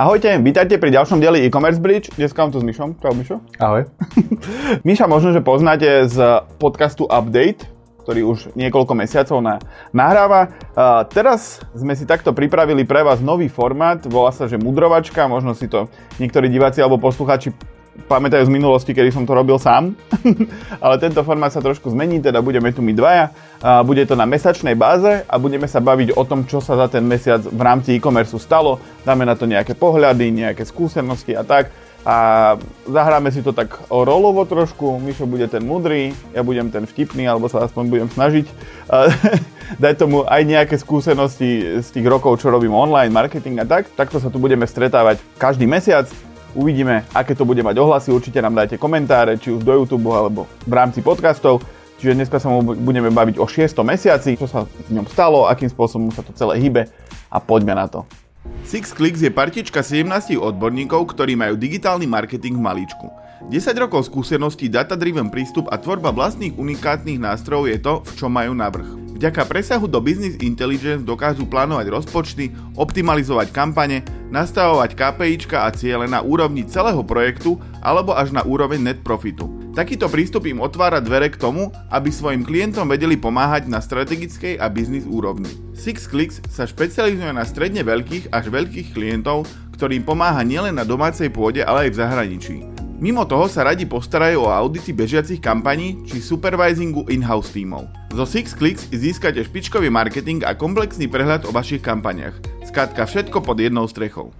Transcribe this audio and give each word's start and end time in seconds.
Ahojte, 0.00 0.32
vítajte 0.40 0.80
pri 0.80 0.96
ďalšom 0.96 1.20
dieli 1.20 1.44
e-commerce 1.44 1.76
bridge. 1.76 2.08
Dneska 2.16 2.40
mám 2.40 2.48
tu 2.48 2.56
s 2.56 2.64
Mišom. 2.64 2.96
Čau 3.04 3.12
Mišo. 3.12 3.36
Ahoj. 3.60 3.84
Miša 4.88 5.04
možno, 5.04 5.36
že 5.36 5.44
poznáte 5.44 6.08
z 6.08 6.40
podcastu 6.56 7.04
Update, 7.04 7.68
ktorý 8.08 8.24
už 8.24 8.56
niekoľko 8.56 8.96
mesiacov 8.96 9.44
na, 9.44 9.60
nahráva. 9.92 10.56
Uh, 10.72 11.04
teraz 11.04 11.60
sme 11.76 11.92
si 11.92 12.08
takto 12.08 12.32
pripravili 12.32 12.88
pre 12.88 13.04
vás 13.04 13.20
nový 13.20 13.52
formát, 13.52 14.00
volá 14.08 14.32
sa, 14.32 14.48
že 14.48 14.56
mudrovačka, 14.56 15.28
možno 15.28 15.52
si 15.52 15.68
to 15.68 15.92
niektorí 16.16 16.48
diváci 16.48 16.80
alebo 16.80 16.96
poslucháči 16.96 17.52
pamätajú 18.06 18.46
z 18.46 18.54
minulosti, 18.54 18.94
kedy 18.94 19.10
som 19.12 19.26
to 19.26 19.36
robil 19.36 19.58
sám. 19.60 19.94
Ale 20.84 20.96
tento 21.02 21.20
formát 21.26 21.52
sa 21.52 21.62
trošku 21.62 21.90
zmení, 21.90 22.22
teda 22.22 22.40
budeme 22.40 22.70
tu 22.70 22.80
my 22.80 22.94
dvaja. 22.94 23.34
A 23.60 23.84
bude 23.84 24.06
to 24.06 24.16
na 24.16 24.24
mesačnej 24.24 24.72
báze 24.78 25.26
a 25.28 25.34
budeme 25.36 25.68
sa 25.68 25.84
baviť 25.84 26.16
o 26.16 26.22
tom, 26.24 26.48
čo 26.48 26.64
sa 26.64 26.78
za 26.80 26.88
ten 26.88 27.04
mesiac 27.04 27.44
v 27.44 27.60
rámci 27.60 27.98
e-commerce 27.98 28.32
stalo. 28.40 28.80
Dáme 29.04 29.28
na 29.28 29.36
to 29.36 29.44
nejaké 29.44 29.76
pohľady, 29.76 30.32
nejaké 30.32 30.64
skúsenosti 30.64 31.36
a 31.36 31.44
tak. 31.44 31.68
A 32.00 32.56
zahráme 32.88 33.28
si 33.28 33.44
to 33.44 33.52
tak 33.52 33.76
rolovo 33.92 34.48
trošku. 34.48 34.96
Mišo 34.96 35.28
bude 35.28 35.44
ten 35.52 35.60
mudrý, 35.60 36.16
ja 36.32 36.40
budem 36.40 36.72
ten 36.72 36.88
vtipný, 36.88 37.28
alebo 37.28 37.52
sa 37.52 37.60
aspoň 37.68 37.84
budem 37.92 38.08
snažiť. 38.08 38.46
dať 39.78 39.94
tomu 40.00 40.26
aj 40.26 40.42
nejaké 40.42 40.74
skúsenosti 40.80 41.78
z 41.84 41.88
tých 41.92 42.06
rokov, 42.08 42.42
čo 42.42 42.50
robím 42.50 42.74
online, 42.74 43.12
marketing 43.12 43.62
a 43.62 43.66
tak. 43.68 43.92
Takto 43.94 44.18
sa 44.18 44.32
tu 44.32 44.40
budeme 44.40 44.64
stretávať 44.64 45.20
každý 45.36 45.68
mesiac. 45.68 46.08
Uvidíme, 46.50 47.06
aké 47.14 47.38
to 47.38 47.46
bude 47.46 47.62
mať 47.62 47.78
ohlasy. 47.78 48.10
Určite 48.10 48.42
nám 48.42 48.58
dajte 48.58 48.74
komentáre, 48.74 49.38
či 49.38 49.54
už 49.54 49.62
do 49.62 49.70
YouTube 49.70 50.10
alebo 50.10 50.50
v 50.66 50.72
rámci 50.74 50.98
podcastov. 50.98 51.62
Čiže 52.02 52.16
dneska 52.16 52.42
sa 52.42 52.50
budeme 52.58 53.12
baviť 53.12 53.36
o 53.38 53.46
6. 53.46 53.70
mesiaci, 53.86 54.34
čo 54.34 54.50
sa 54.50 54.66
v 54.66 54.90
ňom 54.90 55.06
stalo, 55.06 55.46
akým 55.46 55.70
spôsobom 55.70 56.10
sa 56.10 56.26
to 56.26 56.34
celé 56.34 56.58
hýbe 56.58 56.90
a 57.30 57.38
poďme 57.38 57.76
na 57.76 57.86
to. 57.86 58.02
SixClicks 58.66 59.20
je 59.20 59.30
partička 59.30 59.84
17 59.84 60.34
odborníkov, 60.40 61.12
ktorí 61.12 61.36
majú 61.36 61.54
digitálny 61.60 62.08
marketing 62.08 62.56
v 62.58 62.64
maličku. 62.66 63.06
10 63.46 63.72
rokov 63.76 64.08
skúseností, 64.08 64.68
data-driven 64.68 65.28
prístup 65.28 65.68
a 65.70 65.76
tvorba 65.76 66.10
vlastných 66.10 66.56
unikátnych 66.56 67.20
nástrojov 67.20 67.68
je 67.68 67.78
to, 67.78 67.94
v 68.04 68.12
čom 68.16 68.32
majú 68.32 68.52
navrh. 68.56 68.99
Vďaka 69.20 69.44
presahu 69.52 69.84
do 69.84 70.00
Business 70.00 70.40
Intelligence 70.40 71.04
dokážu 71.04 71.44
plánovať 71.44 71.92
rozpočty, 71.92 72.56
optimalizovať 72.72 73.52
kampane, 73.52 74.00
nastavovať 74.32 74.96
KPIčka 74.96 75.60
a 75.60 75.68
ciele 75.76 76.08
na 76.08 76.24
úrovni 76.24 76.64
celého 76.64 77.04
projektu 77.04 77.60
alebo 77.84 78.16
až 78.16 78.32
na 78.32 78.40
úroveň 78.40 78.80
net 78.80 79.04
profitu. 79.04 79.44
Takýto 79.76 80.08
prístup 80.08 80.48
im 80.48 80.64
otvára 80.64 81.04
dvere 81.04 81.28
k 81.28 81.36
tomu, 81.36 81.68
aby 81.92 82.08
svojim 82.08 82.48
klientom 82.48 82.88
vedeli 82.88 83.20
pomáhať 83.20 83.68
na 83.68 83.84
strategickej 83.84 84.56
a 84.56 84.72
biznis 84.72 85.04
úrovni. 85.04 85.52
SixClicks 85.76 86.40
sa 86.48 86.64
špecializuje 86.64 87.28
na 87.36 87.44
stredne 87.44 87.84
veľkých 87.84 88.32
až 88.32 88.48
veľkých 88.48 88.96
klientov, 88.96 89.44
ktorým 89.76 90.00
pomáha 90.00 90.40
nielen 90.48 90.80
na 90.80 90.88
domácej 90.88 91.28
pôde, 91.28 91.60
ale 91.60 91.86
aj 91.86 91.90
v 91.92 91.98
zahraničí. 92.00 92.79
Mimo 93.00 93.24
toho 93.24 93.48
sa 93.48 93.64
radi 93.64 93.88
postarajú 93.88 94.44
o 94.44 94.52
audity 94.52 94.92
bežiacich 94.92 95.40
kampaní 95.40 96.04
či 96.04 96.20
supervisingu 96.20 97.08
in-house 97.08 97.48
tímov. 97.48 97.88
Zo 98.12 98.28
SixClicks 98.28 98.92
získate 98.92 99.40
špičkový 99.40 99.88
marketing 99.88 100.44
a 100.44 100.52
komplexný 100.52 101.08
prehľad 101.08 101.48
o 101.48 101.50
vašich 101.50 101.80
kampaniach. 101.80 102.36
Skrátka 102.68 103.08
všetko 103.08 103.40
pod 103.40 103.56
jednou 103.56 103.88
strechou. 103.88 104.36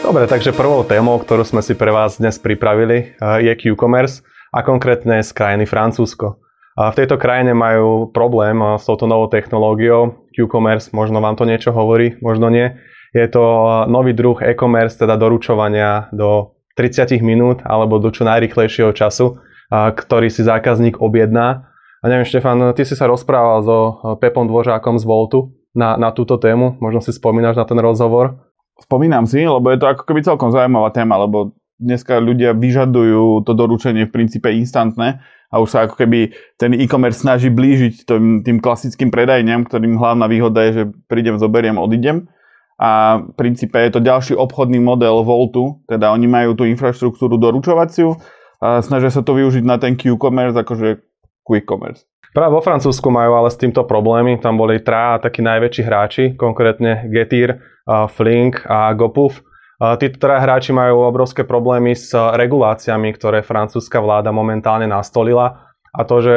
Dobre, 0.00 0.24
takže 0.24 0.56
prvou 0.56 0.80
témou, 0.80 1.20
ktorú 1.20 1.44
sme 1.44 1.60
si 1.60 1.76
pre 1.76 1.92
vás 1.92 2.16
dnes 2.16 2.40
pripravili, 2.40 3.12
eh, 3.12 3.44
je 3.44 3.52
Q-commerce 3.60 4.24
a 4.56 4.64
konkrétne 4.64 5.20
z 5.20 5.28
krajiny 5.36 5.68
Francúzsko. 5.68 6.40
A 6.80 6.96
v 6.96 7.04
tejto 7.04 7.20
krajine 7.20 7.52
majú 7.52 8.08
problém 8.08 8.56
eh, 8.56 8.80
s 8.80 8.88
touto 8.88 9.04
novou 9.04 9.28
technológiou. 9.28 10.16
Q-commerce, 10.32 10.96
možno 10.96 11.20
vám 11.20 11.36
to 11.36 11.44
niečo 11.44 11.76
hovorí, 11.76 12.16
možno 12.24 12.48
nie 12.48 12.72
je 13.16 13.28
to 13.32 13.44
nový 13.88 14.12
druh 14.12 14.36
e-commerce, 14.44 15.00
teda 15.00 15.16
doručovania 15.16 16.12
do 16.12 16.52
30 16.76 17.16
minút 17.24 17.64
alebo 17.64 17.96
do 17.96 18.12
čo 18.12 18.28
najrychlejšieho 18.28 18.92
času, 18.92 19.40
ktorý 19.72 20.28
si 20.28 20.44
zákazník 20.44 21.00
objedná. 21.00 21.72
A 22.04 22.12
neviem, 22.12 22.28
Štefan, 22.28 22.76
ty 22.76 22.84
si 22.84 22.92
sa 22.92 23.08
rozprával 23.08 23.64
so 23.64 23.78
Pepom 24.20 24.44
Dvořákom 24.44 25.00
z 25.00 25.04
Voltu 25.08 25.56
na, 25.72 25.96
na 25.96 26.12
túto 26.12 26.36
tému. 26.36 26.76
Možno 26.78 27.00
si 27.00 27.16
spomínaš 27.16 27.56
na 27.56 27.64
ten 27.64 27.80
rozhovor? 27.80 28.52
Spomínam 28.76 29.24
si, 29.24 29.40
lebo 29.40 29.72
je 29.72 29.80
to 29.80 29.88
ako 29.88 30.04
keby 30.04 30.20
celkom 30.20 30.52
zaujímavá 30.52 30.92
téma, 30.92 31.16
lebo 31.16 31.56
dneska 31.80 32.20
ľudia 32.20 32.52
vyžadujú 32.52 33.40
to 33.48 33.52
doručenie 33.56 34.04
v 34.04 34.12
princípe 34.12 34.52
instantné 34.52 35.24
a 35.48 35.54
už 35.64 35.68
sa 35.72 35.78
ako 35.88 35.96
keby 35.96 36.36
ten 36.60 36.76
e-commerce 36.76 37.24
snaží 37.24 37.48
blížiť 37.48 38.04
tým, 38.04 38.44
tým 38.44 38.60
klasickým 38.60 39.08
predajňam, 39.08 39.64
ktorým 39.64 39.96
hlavná 39.96 40.28
výhoda 40.28 40.68
je, 40.68 40.72
že 40.72 40.84
prídem, 41.08 41.40
zoberiem, 41.40 41.80
odídem 41.80 42.28
a 42.76 43.24
v 43.24 43.32
princípe 43.40 43.80
je 43.80 43.96
to 43.96 44.04
ďalší 44.04 44.36
obchodný 44.36 44.76
model 44.80 45.24
Voltu, 45.24 45.80
teda 45.88 46.12
oni 46.12 46.28
majú 46.28 46.52
tú 46.52 46.68
infraštruktúru 46.68 47.40
doručovaciu 47.40 48.20
a 48.60 48.84
snažia 48.84 49.08
sa 49.08 49.24
to 49.24 49.32
využiť 49.32 49.64
na 49.64 49.80
ten 49.80 49.96
Q-commerce, 49.96 50.56
akože 50.56 51.00
quick 51.40 51.64
commerce. 51.64 52.04
Práve 52.36 52.52
vo 52.52 52.60
Francúzsku 52.60 53.08
majú 53.08 53.32
ale 53.32 53.48
s 53.48 53.56
týmto 53.56 53.88
problémy. 53.88 54.36
Tam 54.36 54.60
boli 54.60 54.84
traja 54.84 55.24
takí 55.24 55.40
najväčší 55.40 55.82
hráči, 55.88 56.24
konkrétne 56.36 57.08
Getir, 57.08 57.64
Flink 58.12 58.60
a 58.68 58.92
GoPuff. 58.92 59.40
Títo 59.76 60.20
traja 60.20 60.44
hráči 60.44 60.76
majú 60.76 61.08
obrovské 61.08 61.48
problémy 61.48 61.96
s 61.96 62.12
reguláciami, 62.12 63.08
ktoré 63.16 63.40
francúzska 63.40 64.04
vláda 64.04 64.36
momentálne 64.36 64.84
nastolila. 64.84 65.72
A 65.96 66.04
to, 66.04 66.20
že 66.20 66.36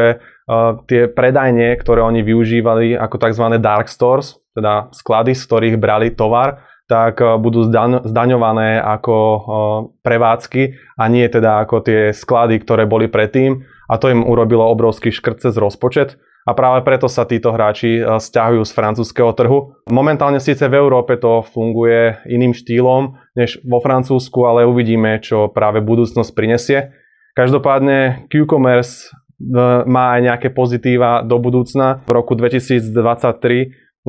tie 0.87 1.11
predajne, 1.11 1.75
ktoré 1.75 1.99
oni 1.99 2.23
využívali 2.23 2.95
ako 2.95 3.19
tzv. 3.19 3.45
dark 3.59 3.91
stores, 3.91 4.39
teda 4.59 4.91
sklady, 4.91 5.31
z 5.33 5.41
ktorých 5.47 5.75
brali 5.79 6.11
tovar, 6.11 6.67
tak 6.89 7.21
eh, 7.21 7.37
budú 7.37 7.69
zdaňované 8.03 8.81
ako 8.81 9.15
eh, 9.15 9.41
prevádzky 10.01 10.63
a 10.97 11.03
nie 11.07 11.29
teda 11.29 11.63
ako 11.63 11.85
tie 11.85 12.11
sklady, 12.11 12.59
ktoré 12.65 12.89
boli 12.89 13.07
predtým 13.07 13.63
a 13.87 13.95
to 14.01 14.09
im 14.09 14.25
urobilo 14.25 14.65
obrovský 14.65 15.13
škrt 15.13 15.45
cez 15.45 15.55
rozpočet 15.55 16.17
a 16.49 16.57
práve 16.57 16.81
preto 16.81 17.05
sa 17.05 17.29
títo 17.29 17.53
hráči 17.53 18.01
eh, 18.01 18.17
stiahujú 18.17 18.65
z 18.65 18.73
francúzského 18.73 19.31
trhu. 19.37 19.77
Momentálne 19.93 20.41
síce 20.41 20.65
v 20.65 20.81
Európe 20.81 21.21
to 21.21 21.45
funguje 21.45 22.25
iným 22.25 22.57
štýlom 22.57 23.21
než 23.37 23.61
vo 23.61 23.77
Francúzsku, 23.79 24.49
ale 24.49 24.65
uvidíme, 24.65 25.21
čo 25.21 25.47
práve 25.53 25.85
budúcnosť 25.85 26.31
prinesie. 26.33 26.91
Každopádne 27.37 28.27
Q-commerce 28.27 29.15
má 29.87 30.19
aj 30.19 30.21
nejaké 30.27 30.47
pozitíva 30.51 31.23
do 31.23 31.39
budúcna. 31.39 32.03
V 32.03 32.11
roku 32.11 32.35
2023 32.35 32.91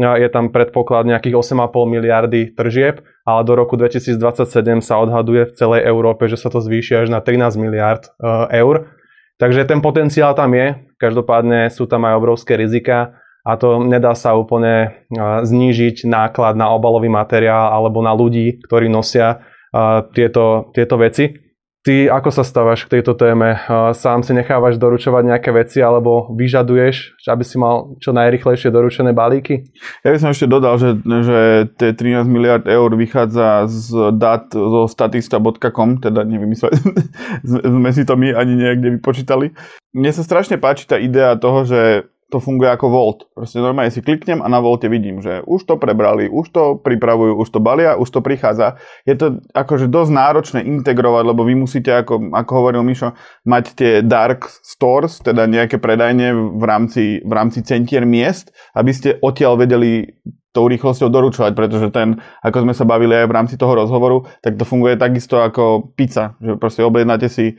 je 0.00 0.28
tam 0.32 0.48
predpoklad 0.48 1.04
nejakých 1.04 1.36
8,5 1.36 1.68
miliardy 1.84 2.56
tržieb, 2.56 3.04
ale 3.28 3.40
do 3.44 3.52
roku 3.52 3.76
2027 3.76 4.80
sa 4.80 4.96
odhaduje 4.96 5.52
v 5.52 5.52
celej 5.52 5.84
Európe, 5.84 6.24
že 6.24 6.40
sa 6.40 6.48
to 6.48 6.64
zvýši 6.64 7.04
až 7.04 7.08
na 7.12 7.20
13 7.20 7.60
miliard 7.60 8.08
eh, 8.08 8.64
eur. 8.64 8.88
Takže 9.36 9.68
ten 9.68 9.84
potenciál 9.84 10.32
tam 10.32 10.56
je, 10.56 10.80
každopádne 10.96 11.68
sú 11.68 11.84
tam 11.84 12.08
aj 12.08 12.16
obrovské 12.16 12.56
rizika 12.56 13.20
a 13.40 13.56
to 13.56 13.80
nedá 13.84 14.16
sa 14.16 14.32
úplne 14.32 14.74
eh, 14.88 15.20
znížiť 15.44 16.08
náklad 16.08 16.56
na 16.56 16.72
obalový 16.72 17.12
materiál 17.12 17.68
alebo 17.76 18.00
na 18.00 18.16
ľudí, 18.16 18.56
ktorí 18.64 18.88
nosia 18.88 19.44
eh, 19.70 20.00
tieto, 20.16 20.72
tieto 20.72 20.96
veci. 20.96 21.49
Ty 21.80 22.12
ako 22.12 22.28
sa 22.28 22.44
stávaš 22.44 22.84
k 22.84 23.00
tejto 23.00 23.16
téme? 23.16 23.56
Sám 23.96 24.20
si 24.20 24.36
nechávaš 24.36 24.76
doručovať 24.76 25.32
nejaké 25.32 25.48
veci 25.48 25.80
alebo 25.80 26.28
vyžaduješ, 26.28 27.24
aby 27.24 27.40
si 27.40 27.56
mal 27.56 27.96
čo 27.96 28.12
najrychlejšie 28.12 28.68
doručené 28.68 29.16
balíky? 29.16 29.64
Ja 30.04 30.12
by 30.12 30.18
som 30.20 30.28
ešte 30.28 30.44
dodal, 30.44 30.76
že, 30.76 31.00
že 31.00 31.72
tie 31.80 31.96
13 31.96 32.28
miliard 32.28 32.68
eur 32.68 32.92
vychádza 32.92 33.64
z 33.64 34.12
dát 34.12 34.52
zo 34.52 34.84
statista.com, 34.92 36.04
teda 36.04 36.20
nevymysleli, 36.28 36.76
sme 37.48 37.90
si 37.96 38.04
to 38.04 38.12
my 38.12 38.36
ani 38.36 38.60
niekde 38.60 39.00
vypočítali. 39.00 39.56
Mne 39.96 40.12
sa 40.12 40.20
strašne 40.20 40.60
páči 40.60 40.84
tá 40.84 41.00
idea 41.00 41.32
toho, 41.40 41.64
že 41.64 42.04
to 42.30 42.38
funguje 42.38 42.70
ako 42.70 42.86
Volt. 42.88 43.18
Proste 43.34 43.58
normálne 43.58 43.90
si 43.90 44.00
kliknem 44.00 44.40
a 44.40 44.46
na 44.46 44.62
Volte 44.62 44.86
vidím, 44.86 45.18
že 45.18 45.42
už 45.42 45.66
to 45.66 45.74
prebrali, 45.76 46.30
už 46.30 46.46
to 46.54 46.64
pripravujú, 46.78 47.36
už 47.42 47.48
to 47.50 47.58
balia, 47.58 47.98
už 47.98 48.08
to 48.08 48.22
prichádza. 48.22 48.78
Je 49.02 49.18
to 49.18 49.42
akože 49.50 49.90
dosť 49.90 50.10
náročné 50.14 50.60
integrovať, 50.62 51.24
lebo 51.26 51.42
vy 51.42 51.58
musíte, 51.58 51.90
ako, 51.90 52.30
ako 52.30 52.52
hovoril 52.54 52.86
Mišo, 52.86 53.18
mať 53.42 53.64
tie 53.74 53.92
dark 54.06 54.46
stores, 54.62 55.18
teda 55.18 55.50
nejaké 55.50 55.82
predajne 55.82 56.32
v 56.54 56.64
rámci, 56.64 57.18
v 57.20 57.32
rámci 57.34 57.66
centier 57.66 58.06
miest, 58.06 58.54
aby 58.78 58.94
ste 58.94 59.18
odtiaľ 59.18 59.58
vedeli 59.58 60.06
tou 60.50 60.66
rýchlosťou 60.66 61.08
doručovať, 61.14 61.52
pretože 61.54 61.94
ten, 61.94 62.18
ako 62.42 62.66
sme 62.66 62.74
sa 62.74 62.82
bavili 62.82 63.14
aj 63.14 63.26
v 63.30 63.36
rámci 63.38 63.54
toho 63.54 63.78
rozhovoru, 63.78 64.26
tak 64.42 64.58
to 64.58 64.66
funguje 64.66 64.98
takisto 64.98 65.38
ako 65.38 65.94
pizza, 65.94 66.34
že 66.42 66.58
proste 66.58 66.82
objednáte 66.82 67.30
si 67.30 67.54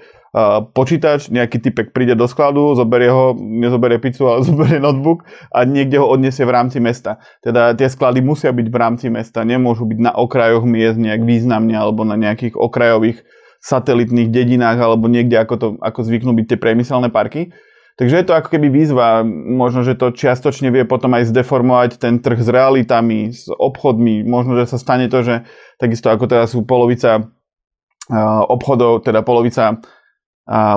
počítač, 0.71 1.27
nejaký 1.27 1.59
typek 1.59 1.91
príde 1.91 2.15
do 2.15 2.23
skladu, 2.23 2.71
zoberie 2.79 3.11
ho, 3.11 3.35
nezoberie 3.35 3.99
pizzu, 3.99 4.31
ale 4.31 4.45
zoberie 4.49 4.79
notebook 4.79 5.27
a 5.51 5.67
niekde 5.67 5.99
ho 5.99 6.07
odniesie 6.07 6.47
v 6.47 6.55
rámci 6.55 6.79
mesta. 6.79 7.19
Teda 7.43 7.75
tie 7.75 7.91
sklady 7.91 8.23
musia 8.23 8.55
byť 8.55 8.67
v 8.71 8.77
rámci 8.79 9.07
mesta, 9.11 9.43
nemôžu 9.43 9.83
byť 9.83 9.99
na 9.99 10.11
okrajoch 10.15 10.63
miest 10.63 10.95
nejak 10.95 11.27
významne 11.27 11.75
alebo 11.75 12.07
na 12.07 12.15
nejakých 12.15 12.55
okrajových 12.55 13.19
satelitných 13.61 14.31
dedinách 14.31 14.79
alebo 14.79 15.11
niekde, 15.11 15.37
ako, 15.37 15.55
to, 15.59 15.67
ako 15.83 15.99
zvyknú 16.01 16.31
byť 16.33 16.45
tie 16.55 16.57
priemyselné 16.57 17.11
parky. 17.11 17.51
Takže 17.99 18.23
je 18.23 18.25
to 18.25 18.33
ako 18.33 18.55
keby 18.55 18.71
výzva, 18.71 19.21
možno, 19.27 19.83
že 19.83 19.99
to 19.99 20.15
čiastočne 20.15 20.71
vie 20.73 20.87
potom 20.87 21.11
aj 21.11 21.27
zdeformovať 21.27 21.99
ten 22.01 22.23
trh 22.23 22.39
s 22.39 22.49
realitami, 22.49 23.29
s 23.29 23.51
obchodmi, 23.51 24.25
možno, 24.25 24.57
že 24.57 24.73
sa 24.73 24.81
stane 24.81 25.05
to, 25.11 25.21
že 25.21 25.45
takisto 25.77 26.09
ako 26.09 26.25
teraz 26.25 26.55
sú 26.55 26.63
polovica 26.63 27.29
obchodov, 28.47 29.05
teda 29.05 29.21
polovica 29.21 29.77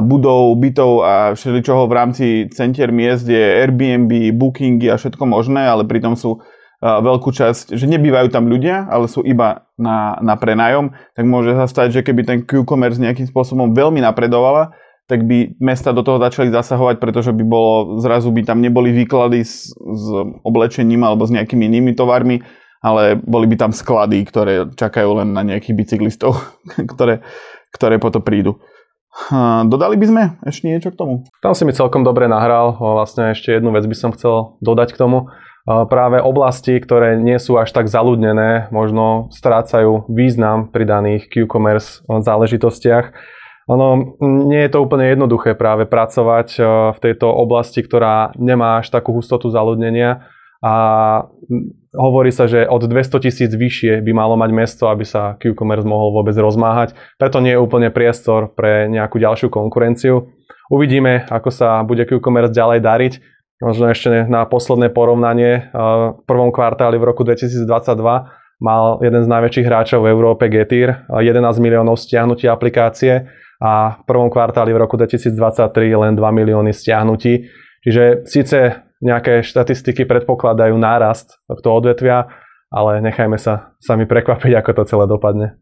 budov, 0.05 0.55
bytov 0.61 0.93
a 1.02 1.14
všeličoho 1.34 1.88
v 1.88 1.96
rámci 1.96 2.25
centier 2.52 2.93
miest 2.93 3.26
je 3.26 3.64
Airbnb, 3.64 4.37
Bookingy 4.37 4.93
a 4.93 5.00
všetko 5.00 5.25
možné, 5.25 5.64
ale 5.66 5.88
pritom 5.88 6.14
sú 6.14 6.44
veľkú 6.84 7.32
časť, 7.32 7.72
že 7.72 7.88
nebývajú 7.88 8.28
tam 8.28 8.44
ľudia, 8.44 8.84
ale 8.93 9.08
sú 9.08 9.25
iba 9.25 9.64
na, 9.81 10.20
na 10.20 10.37
prenájom, 10.37 10.93
tak 11.16 11.25
môže 11.25 11.56
sa 11.56 11.64
stať, 11.64 11.96
že 11.96 12.05
keby 12.05 12.22
ten 12.28 12.38
Q-commerce 12.44 13.00
nejakým 13.00 13.25
spôsobom 13.25 13.72
veľmi 13.72 14.05
napredovala, 14.05 14.76
tak 15.08 15.25
by 15.25 15.56
mesta 15.61 15.96
do 15.96 16.05
toho 16.05 16.20
začali 16.20 16.52
zasahovať, 16.52 16.96
pretože 17.00 17.32
by 17.32 17.44
bolo, 17.44 18.00
zrazu 18.00 18.28
by 18.32 18.44
tam 18.44 18.61
neboli 18.61 18.93
výklady 18.93 19.44
s, 19.44 19.72
s 19.72 20.05
oblečením 20.44 21.05
alebo 21.05 21.25
s 21.25 21.32
nejakými 21.32 21.64
inými 21.69 21.93
tovarmi, 21.96 22.44
ale 22.84 23.16
boli 23.16 23.49
by 23.49 23.56
tam 23.56 23.72
sklady, 23.72 24.20
ktoré 24.28 24.69
čakajú 24.76 25.25
len 25.25 25.32
na 25.32 25.40
nejakých 25.40 25.76
bicyklistov, 25.76 26.37
ktoré, 26.93 27.25
ktoré 27.72 27.96
potom 27.96 28.20
prídu. 28.20 28.61
Dodali 29.70 29.94
by 29.94 30.06
sme 30.11 30.22
ešte 30.43 30.66
niečo 30.66 30.90
k 30.90 30.99
tomu? 30.99 31.14
Tam 31.38 31.55
si 31.55 31.62
mi 31.62 31.72
celkom 31.72 32.02
dobre 32.02 32.26
nahral. 32.26 32.75
Vlastne 32.76 33.31
ešte 33.32 33.55
jednu 33.55 33.70
vec 33.70 33.87
by 33.87 33.96
som 33.96 34.11
chcel 34.12 34.58
dodať 34.61 34.93
k 34.94 35.00
tomu 35.00 35.31
práve 35.64 36.20
oblasti, 36.20 36.76
ktoré 36.76 37.16
nie 37.16 37.40
sú 37.40 37.56
až 37.56 37.72
tak 37.72 37.88
zaludnené, 37.88 38.69
možno 38.69 39.32
strácajú 39.32 40.05
význam 40.12 40.69
pri 40.69 40.84
daných 40.84 41.32
Q-commerce 41.32 42.05
záležitostiach. 42.05 43.16
Ono, 43.72 44.20
nie 44.20 44.61
je 44.61 44.70
to 44.76 44.84
úplne 44.84 45.08
jednoduché 45.08 45.56
práve 45.56 45.88
pracovať 45.88 46.61
v 46.93 46.99
tejto 47.00 47.32
oblasti, 47.32 47.81
ktorá 47.81 48.37
nemá 48.37 48.84
až 48.84 48.93
takú 48.93 49.16
hustotu 49.16 49.49
zaludnenia 49.49 50.28
a 50.61 50.75
hovorí 51.94 52.35
sa, 52.35 52.50
že 52.50 52.67
od 52.67 52.85
200 52.85 53.25
tisíc 53.25 53.50
vyššie 53.55 54.02
by 54.02 54.12
malo 54.12 54.35
mať 54.35 54.50
mesto, 54.50 54.91
aby 54.91 55.06
sa 55.06 55.38
Q-commerce 55.38 55.87
mohol 55.87 56.11
vôbec 56.11 56.35
rozmáhať. 56.35 56.99
Preto 57.17 57.38
nie 57.38 57.55
je 57.55 57.62
úplne 57.62 57.94
priestor 57.94 58.50
pre 58.52 58.91
nejakú 58.91 59.23
ďalšiu 59.23 59.49
konkurenciu. 59.49 60.29
Uvidíme, 60.69 61.25
ako 61.31 61.49
sa 61.55 61.81
bude 61.87 62.02
Q-commerce 62.05 62.52
ďalej 62.52 62.81
dariť. 62.82 63.12
Možno 63.62 63.88
ešte 63.88 64.26
na 64.26 64.44
posledné 64.44 64.91
porovnanie. 64.91 65.70
V 65.73 66.23
prvom 66.26 66.50
kvartáli 66.50 66.99
v 66.99 67.05
roku 67.06 67.23
2022 67.23 67.64
mal 68.61 68.85
jeden 69.00 69.23
z 69.25 69.29
najväčších 69.31 69.67
hráčov 69.67 70.05
v 70.05 70.12
Európe 70.12 70.52
Getir 70.52 71.06
11 71.08 71.40
miliónov 71.62 71.97
stiahnutí 71.97 72.50
aplikácie 72.50 73.25
a 73.62 73.99
v 73.99 74.02
prvom 74.05 74.29
kvartáli 74.29 74.75
v 74.75 74.79
roku 74.85 75.00
2023 75.00 75.32
len 75.97 76.12
2 76.12 76.20
milióny 76.20 76.75
stiahnutí. 76.75 77.49
Čiže 77.85 78.29
síce 78.29 78.84
nejaké 79.05 79.45
štatistiky 79.45 80.09
predpokladajú 80.09 80.75
nárast 80.81 81.37
tohto 81.45 81.77
odvetvia, 81.77 82.33
ale 82.73 83.05
nechajme 83.05 83.37
sa 83.37 83.77
sami 83.79 84.09
prekvapiť, 84.09 84.53
ako 84.59 84.71
to 84.73 84.83
celé 84.89 85.05
dopadne. 85.05 85.61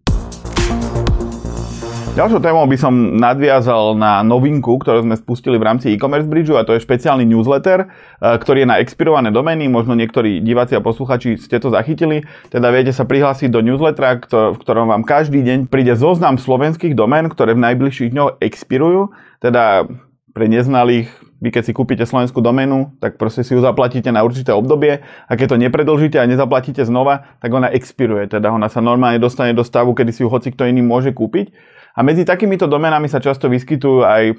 Ďalšou 2.13 2.45
témou 2.45 2.69
by 2.69 2.77
som 2.77 2.93
nadviazal 3.17 3.97
na 3.97 4.21
novinku, 4.21 4.77
ktorú 4.77 5.01
sme 5.01 5.17
spustili 5.17 5.57
v 5.57 5.65
rámci 5.65 5.97
e-commerce 5.97 6.29
bridgeu 6.29 6.61
a 6.61 6.69
to 6.69 6.77
je 6.77 6.85
špeciálny 6.85 7.25
newsletter, 7.25 7.89
e, 7.89 8.37
ktorý 8.37 8.63
je 8.63 8.69
na 8.69 8.85
expirované 8.85 9.33
domény. 9.33 9.65
Možno 9.73 9.97
niektorí 9.97 10.45
diváci 10.45 10.77
a 10.77 10.85
posluchači 10.85 11.41
ste 11.41 11.57
to 11.57 11.73
zachytili. 11.73 12.29
Teda 12.53 12.69
viete 12.69 12.93
sa 12.93 13.09
prihlásiť 13.09 13.49
do 13.49 13.65
newslettera, 13.65 14.21
v 14.29 14.61
ktorom 14.61 14.93
vám 14.93 15.09
každý 15.09 15.41
deň 15.41 15.73
príde 15.73 15.97
zoznam 15.97 16.37
slovenských 16.37 16.93
domén, 16.93 17.33
ktoré 17.33 17.57
v 17.57 17.65
najbližších 17.65 18.13
dňoch 18.13 18.45
expirujú. 18.45 19.17
Teda 19.41 19.89
pre 20.37 20.53
neznalých, 20.53 21.09
vy 21.43 21.51
keď 21.51 21.63
si 21.67 21.73
kúpite 21.75 22.07
slovenskú 22.07 22.39
doménu, 22.39 23.03
tak 23.03 23.19
proste 23.19 23.43
si 23.43 23.51
ju 23.51 23.59
zaplatíte 23.59 24.15
na 24.15 24.23
určité 24.23 24.55
obdobie 24.55 25.03
a 25.03 25.33
keď 25.35 25.47
to 25.51 25.57
nepredlžíte 25.59 26.15
a 26.23 26.31
nezaplatíte 26.31 26.87
znova, 26.87 27.27
tak 27.43 27.51
ona 27.51 27.67
expiruje. 27.67 28.31
Teda 28.31 28.55
ona 28.55 28.71
sa 28.71 28.79
normálne 28.79 29.19
dostane 29.19 29.51
do 29.51 29.67
stavu, 29.67 29.91
kedy 29.91 30.15
si 30.15 30.23
ju 30.23 30.31
hoci 30.31 30.55
kto 30.55 30.71
iný 30.71 30.87
môže 30.87 31.11
kúpiť. 31.11 31.51
A 31.99 32.07
medzi 32.07 32.23
takýmito 32.23 32.71
domenami 32.71 33.11
sa 33.11 33.19
často 33.19 33.51
vyskytujú 33.51 34.07
aj, 34.07 34.39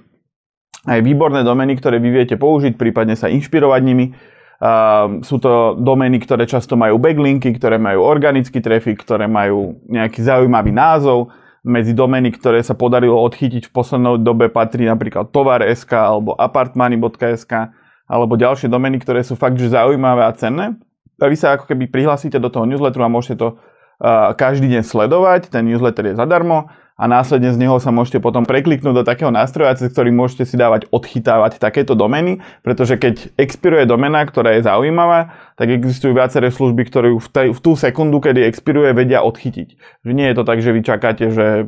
aj 0.87 0.99
výborné 1.03 1.43
domeny, 1.43 1.75
ktoré 1.75 1.99
vy 1.99 2.23
viete 2.23 2.39
použiť, 2.39 2.79
prípadne 2.79 3.19
sa 3.19 3.27
inšpirovať 3.27 3.81
nimi. 3.83 4.15
Uh, 4.63 5.19
sú 5.27 5.43
to 5.43 5.75
domény, 5.75 6.23
ktoré 6.23 6.47
často 6.47 6.79
majú 6.79 6.95
backlinky, 6.95 7.51
ktoré 7.51 7.75
majú 7.75 8.07
organický 8.07 8.63
trafik, 8.63 9.03
ktoré 9.03 9.27
majú 9.27 9.75
nejaký 9.91 10.23
zaujímavý 10.23 10.71
názov. 10.71 11.35
Medzi 11.63 11.95
domény, 11.95 12.35
ktoré 12.35 12.59
sa 12.59 12.75
podarilo 12.75 13.15
odchytiť 13.23 13.71
v 13.71 13.73
poslednej 13.73 14.19
dobe 14.19 14.51
patrí 14.51 14.83
napríklad 14.83 15.31
tovar.sk 15.31 15.91
alebo 15.95 16.35
apartmany.sk 16.35 17.71
alebo 18.03 18.33
ďalšie 18.35 18.67
domény, 18.67 18.99
ktoré 18.99 19.23
sú 19.23 19.39
fakt 19.39 19.55
že 19.55 19.71
zaujímavé 19.71 20.27
a 20.27 20.35
cenné. 20.35 20.75
A 21.23 21.25
vy 21.31 21.39
sa 21.39 21.55
ako 21.55 21.71
keby 21.71 21.87
prihlásite 21.87 22.35
do 22.35 22.51
toho 22.51 22.67
newsletteru 22.67 23.07
a 23.07 23.09
môžete 23.09 23.39
to 23.39 23.47
uh, 23.55 24.35
každý 24.35 24.67
deň 24.75 24.83
sledovať. 24.83 25.47
Ten 25.47 25.63
newsletter 25.63 26.11
je 26.11 26.19
zadarmo 26.19 26.67
a 26.93 27.09
následne 27.09 27.49
z 27.49 27.57
neho 27.57 27.81
sa 27.81 27.89
môžete 27.89 28.21
potom 28.21 28.45
prekliknúť 28.45 28.93
do 28.93 29.03
takého 29.07 29.33
nástroja, 29.33 29.73
cez 29.73 29.89
ktorý 29.89 30.13
môžete 30.13 30.45
si 30.45 30.55
dávať 30.59 30.85
odchytávať 30.93 31.57
takéto 31.57 31.97
domeny, 31.97 32.37
pretože 32.61 33.01
keď 33.01 33.33
expiruje 33.33 33.89
domena, 33.89 34.21
ktorá 34.21 34.53
je 34.53 34.67
zaujímavá, 34.67 35.33
tak 35.53 35.69
existujú 35.69 36.17
viaceré 36.17 36.49
služby, 36.49 36.81
ktoré 36.89 37.13
v, 37.13 37.29
tej, 37.29 37.47
v 37.53 37.59
tú 37.61 37.77
sekundu, 37.77 38.17
kedy 38.19 38.45
expiruje, 38.49 38.89
vedia 38.93 39.21
odchytiť. 39.21 40.01
Že 40.01 40.11
nie 40.11 40.27
je 40.29 40.35
to 40.37 40.43
tak, 40.43 40.59
že 40.59 40.73
vy 40.73 40.81
čakáte, 40.81 41.29
že, 41.29 41.65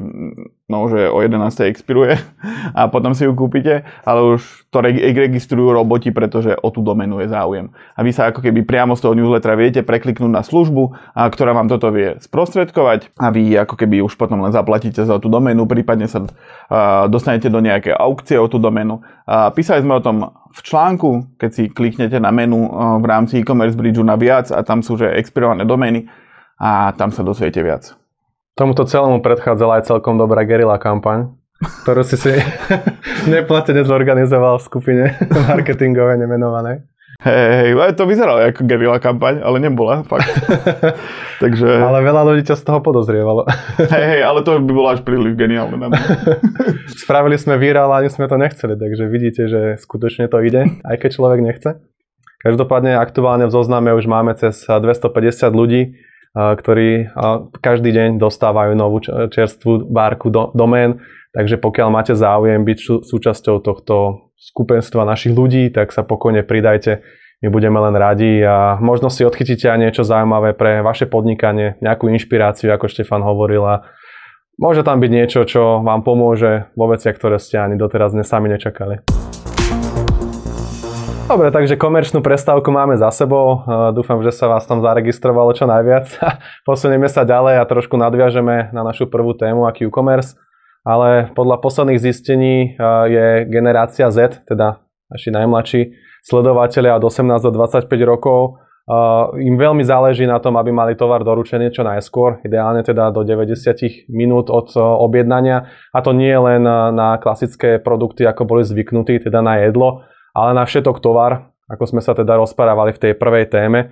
no, 0.65 0.89
že 0.89 1.09
o 1.09 1.21
11. 1.21 1.69
expiruje 1.69 2.17
a 2.77 2.89
potom 2.89 3.13
si 3.13 3.29
ju 3.29 3.33
kúpite, 3.37 3.85
ale 4.03 4.37
už 4.37 4.41
to 4.73 4.81
registrujú 4.81 5.71
roboti, 5.71 6.09
pretože 6.09 6.57
o 6.57 6.69
tú 6.73 6.81
domenu 6.81 7.21
je 7.21 7.29
záujem. 7.29 7.69
A 7.93 8.01
vy 8.01 8.11
sa 8.11 8.33
ako 8.33 8.41
keby 8.41 8.65
priamo 8.65 8.97
z 8.97 9.05
toho 9.05 9.13
newslettera 9.13 9.55
viete 9.55 9.85
prekliknúť 9.85 10.31
na 10.31 10.41
službu, 10.41 11.13
a, 11.13 11.29
ktorá 11.29 11.53
vám 11.53 11.69
toto 11.69 11.93
vie 11.93 12.17
sprostredkovať 12.19 13.13
a 13.21 13.29
vy 13.29 13.55
ako 13.61 13.77
keby 13.77 14.01
už 14.01 14.17
potom 14.17 14.41
len 14.41 14.51
zaplatíte 14.51 15.05
za 15.05 15.17
tú 15.21 15.29
doménu, 15.29 15.69
prípadne 15.69 16.09
sa 16.09 16.25
uh, 16.25 17.05
dostanete 17.07 17.47
do 17.47 17.61
nejakej 17.61 17.93
aukcie 17.95 18.37
o 18.41 18.49
tú 18.49 18.57
doménu. 18.57 19.05
Uh, 19.25 19.49
písali 19.53 19.81
sme 19.81 19.97
o 19.97 20.03
tom 20.03 20.44
v 20.55 20.59
článku, 20.63 21.35
keď 21.35 21.49
si 21.51 21.63
kliknete 21.67 22.15
na 22.23 22.31
menu 22.31 22.71
uh, 22.71 22.95
v 23.03 23.05
rámci 23.05 23.43
e-commerce 23.43 23.75
bridgeu 23.75 24.07
na 24.07 24.15
viac 24.15 24.47
a 24.55 24.63
tam 24.63 24.79
sú 24.79 24.95
že 24.95 25.11
expirované 25.11 25.67
domény 25.67 26.07
a 26.55 26.95
tam 26.95 27.11
sa 27.11 27.27
dosviete 27.27 27.59
viac. 27.59 27.91
Tomuto 28.55 28.87
celému 28.87 29.19
predchádzala 29.19 29.83
aj 29.83 29.91
celkom 29.91 30.15
dobrá 30.15 30.47
gerila 30.47 30.79
kampaň, 30.79 31.27
ktorú 31.83 32.07
si 32.07 32.15
si 32.15 32.31
neplatene 33.31 33.83
zorganizoval 33.83 34.63
v 34.63 34.67
skupine 34.67 35.03
marketingové 35.51 36.15
nemenovanej. 36.15 36.87
Hej, 37.15 37.71
hej, 37.71 37.95
to 37.95 38.03
vyzeralo 38.03 38.43
ako 38.43 38.67
gerila 38.67 38.99
kampaň, 38.99 39.39
ale 39.39 39.63
nebola, 39.63 40.03
fakt. 40.03 40.27
Takže... 41.43 41.79
Ale 41.79 42.03
veľa 42.03 42.21
ľudí 42.27 42.43
ťa 42.43 42.59
z 42.59 42.63
toho 42.67 42.83
podozrievalo. 42.83 43.47
hej, 43.95 44.05
hej, 44.19 44.21
ale 44.27 44.43
to 44.43 44.59
by 44.59 44.71
bolo 44.75 44.91
až 44.91 44.99
príliš 44.99 45.39
geniálne. 45.39 45.79
Spravili 47.03 47.39
sme 47.39 47.55
virál, 47.55 47.95
ani 47.95 48.11
sme 48.11 48.27
to 48.27 48.35
nechceli, 48.35 48.75
takže 48.75 49.07
vidíte, 49.07 49.47
že 49.47 49.61
skutočne 49.79 50.27
to 50.27 50.43
ide, 50.43 50.67
aj 50.83 50.95
keď 50.99 51.09
človek 51.15 51.39
nechce. 51.39 51.69
Každopádne 52.43 52.99
aktuálne 52.99 53.47
v 53.47 53.55
zozname 53.55 53.95
už 53.95 54.05
máme 54.11 54.35
cez 54.35 54.67
250 54.67 55.55
ľudí, 55.55 55.95
ktorí 56.35 57.15
každý 57.63 57.95
deň 57.95 58.19
dostávajú 58.19 58.75
novú 58.75 58.99
čerstvú 59.31 59.87
bárku 59.87 60.27
do, 60.27 60.51
domén, 60.51 60.99
takže 61.31 61.55
pokiaľ 61.57 61.87
máte 61.89 62.13
záujem 62.13 62.61
byť 62.61 63.07
súčasťou 63.07 63.63
tohto 63.63 64.24
skupenstva 64.35 65.07
našich 65.07 65.31
ľudí, 65.31 65.71
tak 65.71 65.95
sa 65.95 66.03
pokojne 66.03 66.43
pridajte. 66.43 67.01
My 67.43 67.51
budeme 67.51 67.77
len 67.77 67.95
radi 67.99 68.41
a 68.41 68.79
možno 68.79 69.11
si 69.11 69.27
odchytíte 69.27 69.67
aj 69.67 69.79
niečo 69.79 70.03
zaujímavé 70.07 70.55
pre 70.55 70.79
vaše 70.79 71.05
podnikanie, 71.05 71.75
nejakú 71.83 72.07
inšpiráciu, 72.07 72.71
ako 72.71 72.87
Štefan 72.87 73.21
hovoril 73.21 73.63
a 73.63 73.75
môže 74.55 74.81
tam 74.87 75.03
byť 75.03 75.11
niečo, 75.11 75.43
čo 75.43 75.83
vám 75.83 76.01
pomôže 76.01 76.71
vo 76.79 76.87
veciach, 76.89 77.15
ktoré 77.15 77.37
ste 77.37 77.59
ani 77.59 77.75
doteraz 77.75 78.15
sami 78.23 78.49
nečakali. 78.49 79.03
Dobre, 81.25 81.49
takže 81.49 81.73
komerčnú 81.73 82.21
prestávku 82.21 82.69
máme 82.69 83.01
za 83.01 83.09
sebou. 83.09 83.65
Dúfam, 83.97 84.21
že 84.21 84.29
sa 84.29 84.45
vás 84.45 84.61
tam 84.69 84.85
zaregistrovalo 84.85 85.57
čo 85.57 85.65
najviac. 85.65 86.21
Posunieme 86.69 87.09
sa 87.09 87.25
ďalej 87.25 87.59
a 87.59 87.65
trošku 87.65 87.97
nadviažeme 87.97 88.69
na 88.69 88.81
našu 88.85 89.09
prvú 89.09 89.33
tému, 89.33 89.65
aký 89.65 89.89
e-commerce 89.89 90.37
ale 90.85 91.33
podľa 91.33 91.57
posledných 91.65 91.97
zistení 91.97 92.77
je 93.09 93.49
generácia 93.49 94.13
Z, 94.13 94.45
teda 94.45 94.85
naši 95.09 95.33
najmladší 95.33 95.81
sledovateľia 96.21 96.97
od 97.01 97.09
18 97.09 97.41
do 97.41 97.51
25 97.57 97.89
rokov, 98.05 98.61
im 99.41 99.57
veľmi 99.57 99.81
záleží 99.81 100.29
na 100.29 100.37
tom, 100.37 100.61
aby 100.61 100.69
mali 100.69 100.93
tovar 100.93 101.25
doručený 101.25 101.73
čo 101.73 101.81
najskôr, 101.81 102.45
ideálne 102.45 102.85
teda 102.85 103.09
do 103.09 103.25
90 103.25 104.13
minút 104.13 104.53
od 104.53 104.77
objednania. 104.77 105.73
A 105.89 106.05
to 106.05 106.13
nie 106.13 106.37
len 106.37 106.61
na 106.93 107.17
klasické 107.17 107.81
produkty, 107.81 108.29
ako 108.29 108.45
boli 108.45 108.61
zvyknutí, 108.61 109.25
teda 109.25 109.41
na 109.41 109.57
jedlo, 109.65 110.05
ale 110.37 110.53
na 110.53 110.69
všetok 110.69 111.01
tovar, 111.01 111.49
ako 111.65 111.97
sme 111.97 112.01
sa 112.05 112.13
teda 112.13 112.37
rozprávali 112.37 112.93
v 112.93 113.01
tej 113.09 113.13
prvej 113.17 113.49
téme. 113.49 113.89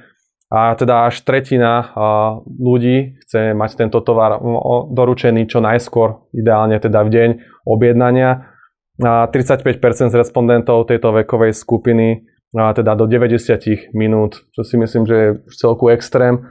A 0.53 0.77
teda 0.77 1.09
až 1.09 1.25
tretina 1.25 1.89
ľudí 2.45 3.17
chce 3.25 3.57
mať 3.57 3.73
tento 3.73 4.05
tovar 4.05 4.37
doručený 4.93 5.49
čo 5.49 5.57
najskôr, 5.57 6.29
ideálne 6.29 6.77
teda 6.77 7.01
v 7.01 7.09
deň 7.09 7.29
objednania. 7.65 8.53
A 9.01 9.25
35% 9.33 10.13
z 10.13 10.15
respondentov 10.21 10.85
tejto 10.85 11.09
vekovej 11.09 11.57
skupiny, 11.57 12.29
teda 12.53 12.93
do 12.93 13.09
90 13.09 13.97
minút, 13.97 14.45
čo 14.53 14.61
si 14.61 14.77
myslím, 14.77 15.09
že 15.09 15.15
je 15.17 15.29
v 15.41 15.53
celku 15.57 15.89
extrém. 15.89 16.45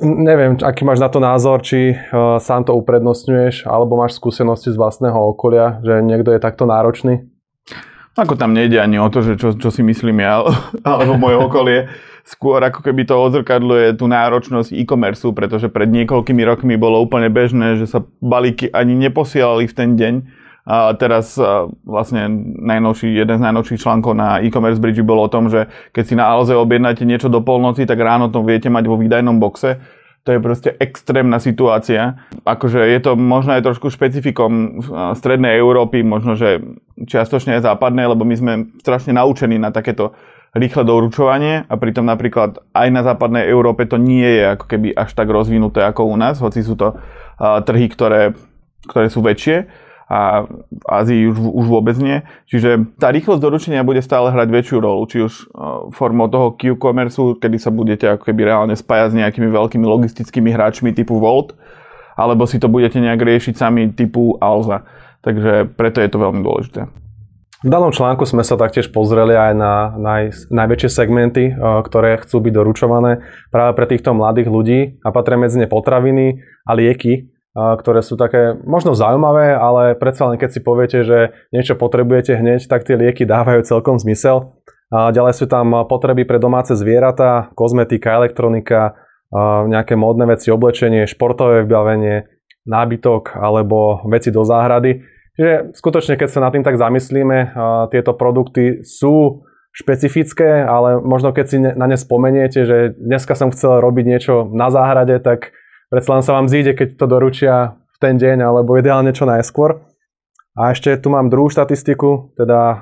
Neviem, 0.00 0.56
aký 0.64 0.88
máš 0.88 1.04
na 1.04 1.12
to 1.12 1.20
názor, 1.20 1.60
či 1.60 1.92
uh, 1.92 2.40
sám 2.40 2.64
to 2.64 2.72
uprednostňuješ, 2.72 3.68
alebo 3.68 4.00
máš 4.00 4.16
skúsenosti 4.16 4.72
z 4.72 4.80
vlastného 4.80 5.36
okolia, 5.36 5.84
že 5.84 6.00
niekto 6.00 6.32
je 6.32 6.40
takto 6.40 6.64
náročný? 6.64 7.28
Ako 8.16 8.40
tam 8.40 8.56
nejde 8.56 8.80
ani 8.80 8.96
o 8.96 9.12
to, 9.12 9.20
že 9.20 9.36
čo, 9.36 9.52
čo 9.52 9.68
si 9.68 9.84
myslím 9.84 10.24
ja, 10.24 10.40
alebo 10.88 11.20
moje 11.20 11.36
okolie. 11.36 11.80
Skôr 12.26 12.58
ako 12.58 12.82
keby 12.82 13.06
to 13.06 13.14
odzrkadluje 13.14 13.94
tú 13.94 14.10
náročnosť 14.10 14.74
e-commerce, 14.74 15.22
pretože 15.30 15.70
pred 15.70 15.86
niekoľkými 15.86 16.42
rokmi 16.42 16.74
bolo 16.74 16.98
úplne 16.98 17.30
bežné, 17.30 17.78
že 17.78 17.86
sa 17.86 18.02
balíky 18.18 18.66
ani 18.74 18.98
neposielali 18.98 19.70
v 19.70 19.76
ten 19.78 19.94
deň. 19.94 20.14
A 20.66 20.98
teraz 20.98 21.38
vlastne 21.86 22.26
najnovší, 22.58 23.14
jeden 23.14 23.38
z 23.38 23.44
najnovších 23.46 23.78
článkov 23.78 24.18
na 24.18 24.42
e-commerce 24.42 24.82
bridge 24.82 25.06
bolo 25.06 25.22
o 25.22 25.30
tom, 25.30 25.46
že 25.46 25.70
keď 25.94 26.02
si 26.02 26.18
na 26.18 26.26
Alze 26.26 26.58
objednáte 26.58 27.06
niečo 27.06 27.30
do 27.30 27.38
polnoci, 27.38 27.86
tak 27.86 28.02
ráno 28.02 28.26
to 28.26 28.42
viete 28.42 28.66
mať 28.66 28.90
vo 28.90 28.98
výdajnom 28.98 29.38
boxe 29.38 29.78
to 30.26 30.34
je 30.34 30.42
proste 30.42 30.74
extrémna 30.82 31.38
situácia. 31.38 32.18
Akože 32.42 32.82
je 32.82 32.98
to 32.98 33.14
možno 33.14 33.54
aj 33.54 33.62
trošku 33.62 33.94
špecifikom 33.94 34.82
strednej 35.14 35.54
Európy, 35.54 36.02
možno 36.02 36.34
že 36.34 36.66
čiastočne 36.98 37.54
aj 37.54 37.62
západnej, 37.62 38.10
lebo 38.10 38.26
my 38.26 38.34
sme 38.34 38.52
strašne 38.82 39.14
naučení 39.14 39.54
na 39.54 39.70
takéto 39.70 40.18
rýchle 40.56 40.82
doručovanie 40.82 41.68
a 41.68 41.74
pritom 41.76 42.08
napríklad 42.08 42.64
aj 42.72 42.88
na 42.88 43.04
západnej 43.04 43.44
Európe 43.46 43.84
to 43.84 44.00
nie 44.00 44.24
je 44.24 44.56
ako 44.56 44.64
keby 44.66 44.88
až 44.96 45.12
tak 45.12 45.28
rozvinuté 45.28 45.84
ako 45.84 46.08
u 46.08 46.16
nás, 46.16 46.40
hoci 46.40 46.64
sú 46.64 46.74
to 46.74 46.96
trhy, 47.38 47.86
ktoré, 47.92 48.32
ktoré 48.88 49.06
sú 49.12 49.20
väčšie 49.20 49.68
a 50.06 50.46
v 50.46 50.84
Ázii 50.86 51.26
už, 51.26 51.34
už 51.34 51.66
vôbec 51.66 51.98
nie. 51.98 52.22
Čiže 52.46 52.94
tá 53.02 53.10
rýchlosť 53.10 53.42
doručenia 53.42 53.82
bude 53.82 53.98
stále 53.98 54.30
hrať 54.30 54.48
väčšiu 54.54 54.78
rolu, 54.78 55.02
či 55.10 55.18
už 55.26 55.34
e, 55.34 55.44
formou 55.90 56.30
toho 56.30 56.54
Q-commerce, 56.54 57.18
kedy 57.42 57.58
sa 57.58 57.74
budete 57.74 58.14
ako 58.14 58.30
keby 58.30 58.46
reálne 58.46 58.78
spájať 58.78 59.12
s 59.12 59.18
nejakými 59.18 59.50
veľkými 59.50 59.82
logistickými 59.82 60.54
hráčmi 60.54 60.94
typu 60.94 61.18
Volt, 61.18 61.58
alebo 62.14 62.46
si 62.46 62.62
to 62.62 62.70
budete 62.70 63.02
nejak 63.02 63.18
riešiť 63.18 63.58
sami 63.58 63.90
typu 63.90 64.38
Alza. 64.38 64.86
Takže 65.26 65.74
preto 65.74 65.98
je 65.98 66.06
to 66.06 66.22
veľmi 66.22 66.38
dôležité. 66.38 66.86
V 67.66 67.74
danom 67.74 67.90
článku 67.90 68.22
sme 68.22 68.46
sa 68.46 68.54
taktiež 68.54 68.94
pozreli 68.94 69.34
aj 69.34 69.52
na 69.58 69.90
naj, 69.98 70.54
najväčšie 70.54 70.86
segmenty, 70.86 71.50
e, 71.50 71.52
ktoré 71.58 72.14
chcú 72.22 72.38
byť 72.38 72.52
doručované 72.54 73.26
práve 73.50 73.74
pre 73.74 73.90
týchto 73.90 74.14
mladých 74.14 74.46
ľudí 74.46 74.80
a 75.02 75.10
patria 75.10 75.34
medzi 75.34 75.58
ne 75.58 75.66
potraviny 75.66 76.46
a 76.62 76.70
lieky, 76.78 77.26
ktoré 77.56 78.04
sú 78.06 78.14
také 78.20 78.52
možno 78.68 78.92
zaujímavé, 78.92 79.56
ale 79.56 79.96
predsa 79.96 80.28
len 80.30 80.36
keď 80.36 80.50
si 80.52 80.60
poviete, 80.60 80.98
že 81.02 81.18
niečo 81.56 81.72
potrebujete 81.72 82.36
hneď, 82.36 82.68
tak 82.68 82.84
tie 82.84 83.00
lieky 83.00 83.24
dávajú 83.24 83.64
celkom 83.64 83.96
zmysel. 83.96 84.60
A 84.92 85.08
ďalej 85.08 85.40
sú 85.40 85.46
tam 85.48 85.72
potreby 85.88 86.28
pre 86.28 86.36
domáce 86.36 86.76
zvieratá, 86.76 87.48
kozmetika, 87.56 88.12
elektronika, 88.20 89.00
nejaké 89.66 89.96
módne 89.96 90.28
veci, 90.28 90.52
oblečenie, 90.52 91.08
športové 91.08 91.64
vybavenie, 91.64 92.28
nábytok 92.68 93.40
alebo 93.40 94.04
veci 94.04 94.28
do 94.28 94.44
záhrady. 94.44 95.15
Čiže 95.36 95.76
skutočne, 95.76 96.16
keď 96.16 96.28
sa 96.32 96.40
nad 96.40 96.52
tým 96.52 96.64
tak 96.64 96.80
zamyslíme, 96.80 97.52
tieto 97.92 98.16
produkty 98.16 98.80
sú 98.82 99.44
špecifické, 99.76 100.64
ale 100.64 100.96
možno 101.04 101.36
keď 101.36 101.44
si 101.44 101.60
na 101.60 101.84
ne 101.84 102.00
spomeniete, 102.00 102.64
že 102.64 102.96
dneska 102.96 103.36
som 103.36 103.52
chcel 103.52 103.84
robiť 103.84 104.04
niečo 104.08 104.34
na 104.48 104.72
záhrade, 104.72 105.20
tak 105.20 105.52
predsa 105.92 106.16
len 106.16 106.24
sa 106.24 106.32
vám 106.40 106.48
zíde, 106.48 106.72
keď 106.72 106.96
to 106.96 107.04
doručia 107.04 107.76
v 107.76 107.96
ten 108.00 108.16
deň, 108.16 108.40
alebo 108.40 108.80
ideálne 108.80 109.12
čo 109.12 109.28
najskôr. 109.28 109.84
A 110.56 110.72
ešte 110.72 110.96
tu 110.96 111.12
mám 111.12 111.28
druhú 111.28 111.52
štatistiku, 111.52 112.32
teda 112.40 112.80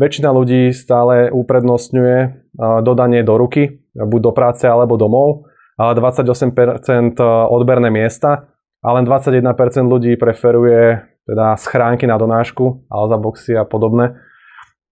väčšina 0.00 0.32
ľudí 0.32 0.72
stále 0.72 1.28
uprednostňuje 1.28 2.48
dodanie 2.80 3.20
do 3.20 3.36
ruky, 3.36 3.84
buď 3.92 4.20
do 4.20 4.32
práce 4.32 4.64
alebo 4.64 4.96
domov, 4.96 5.52
ale 5.76 5.92
28% 6.00 7.20
odberné 7.52 7.92
miesta 7.92 8.48
a 8.80 8.88
len 8.96 9.04
21% 9.04 9.44
ľudí 9.84 10.16
preferuje 10.16 11.04
teda 11.26 11.58
schránky 11.58 12.06
na 12.06 12.16
donášku, 12.16 12.86
alza 12.86 13.18
boxy 13.18 13.58
a 13.58 13.66
podobné. 13.66 14.14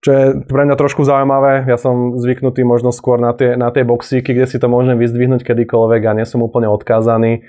Čo 0.05 0.11
je 0.13 0.25
pre 0.45 0.69
mňa 0.69 0.77
trošku 0.77 1.01
zaujímavé, 1.01 1.65
ja 1.65 1.81
som 1.81 2.21
zvyknutý 2.21 2.61
možno 2.61 2.93
skôr 2.93 3.17
na 3.17 3.33
tie, 3.33 3.57
na 3.57 3.73
tie 3.73 3.89
boxíky, 3.89 4.37
kde 4.37 4.45
si 4.45 4.61
to 4.61 4.69
môžem 4.69 5.01
vyzdvihnúť 5.01 5.41
kedykoľvek 5.41 6.03
a 6.05 6.17
nie 6.21 6.29
som 6.29 6.45
úplne 6.45 6.69
odkázaný 6.69 7.41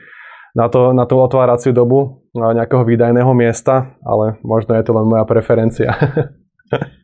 na, 0.56 0.72
to, 0.72 0.96
na 0.96 1.04
tú 1.04 1.20
otváraciu 1.20 1.76
dobu 1.76 2.24
nejakého 2.32 2.88
výdajného 2.88 3.28
miesta, 3.36 4.00
ale 4.08 4.40
možno 4.40 4.80
je 4.80 4.88
to 4.88 4.96
len 4.96 5.04
moja 5.04 5.28
preferencia. 5.28 5.92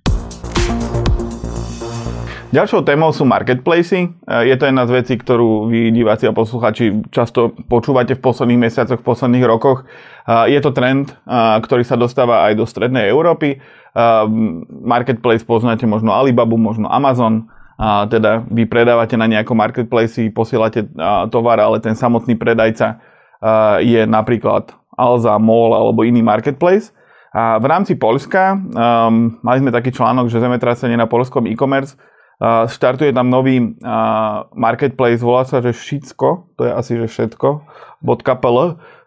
Ďalšou 2.52 2.84
témou 2.84 3.16
sú 3.16 3.24
marketplacy. 3.24 4.12
Je 4.28 4.56
to 4.60 4.68
jedna 4.68 4.84
z 4.84 4.92
vecí, 4.92 5.16
ktorú 5.16 5.72
vy, 5.72 5.88
diváci 5.96 6.28
a 6.28 6.36
posluchači, 6.36 7.08
často 7.08 7.56
počúvate 7.72 8.20
v 8.20 8.24
posledných 8.28 8.68
mesiacoch, 8.68 9.00
v 9.00 9.08
posledných 9.08 9.48
rokoch. 9.48 9.88
Je 10.28 10.60
to 10.60 10.76
trend, 10.76 11.16
ktorý 11.32 11.88
sa 11.88 11.96
dostáva 11.96 12.44
aj 12.52 12.60
do 12.60 12.68
strednej 12.68 13.08
Európy. 13.08 13.64
Marketplace 14.68 15.48
poznáte 15.48 15.88
možno 15.88 16.12
Alibabu, 16.12 16.60
možno 16.60 16.92
Amazon, 16.92 17.48
teda 18.12 18.44
vy 18.44 18.68
predávate 18.68 19.16
na 19.16 19.32
nejakom 19.32 19.56
marketplace, 19.56 20.20
posielate 20.36 20.92
tovar, 21.32 21.56
ale 21.56 21.80
ten 21.80 21.96
samotný 21.96 22.36
predajca 22.36 23.00
je 23.80 24.04
napríklad 24.04 24.76
Alza, 25.00 25.40
MOL 25.40 25.72
alebo 25.72 26.04
iný 26.04 26.20
marketplace. 26.20 26.92
A 27.32 27.64
v 27.64 27.66
rámci 27.72 27.96
Polska 27.96 28.60
um, 28.60 29.40
mali 29.40 29.64
sme 29.64 29.72
taký 29.72 29.96
článok, 29.96 30.28
že 30.28 30.44
zemetrasenie 30.44 31.00
na 31.00 31.08
polskom 31.08 31.48
e-commerce 31.48 31.96
štartuje 32.42 33.14
tam 33.14 33.30
nový 33.30 33.78
marketplace, 34.58 35.22
volá 35.22 35.46
sa, 35.46 35.62
že 35.62 35.78
Všetko, 35.78 36.58
to 36.58 36.62
je 36.66 36.72
asi, 36.74 36.94
že 36.98 37.08
všetko, 37.08 37.48
.pl, 38.02 38.58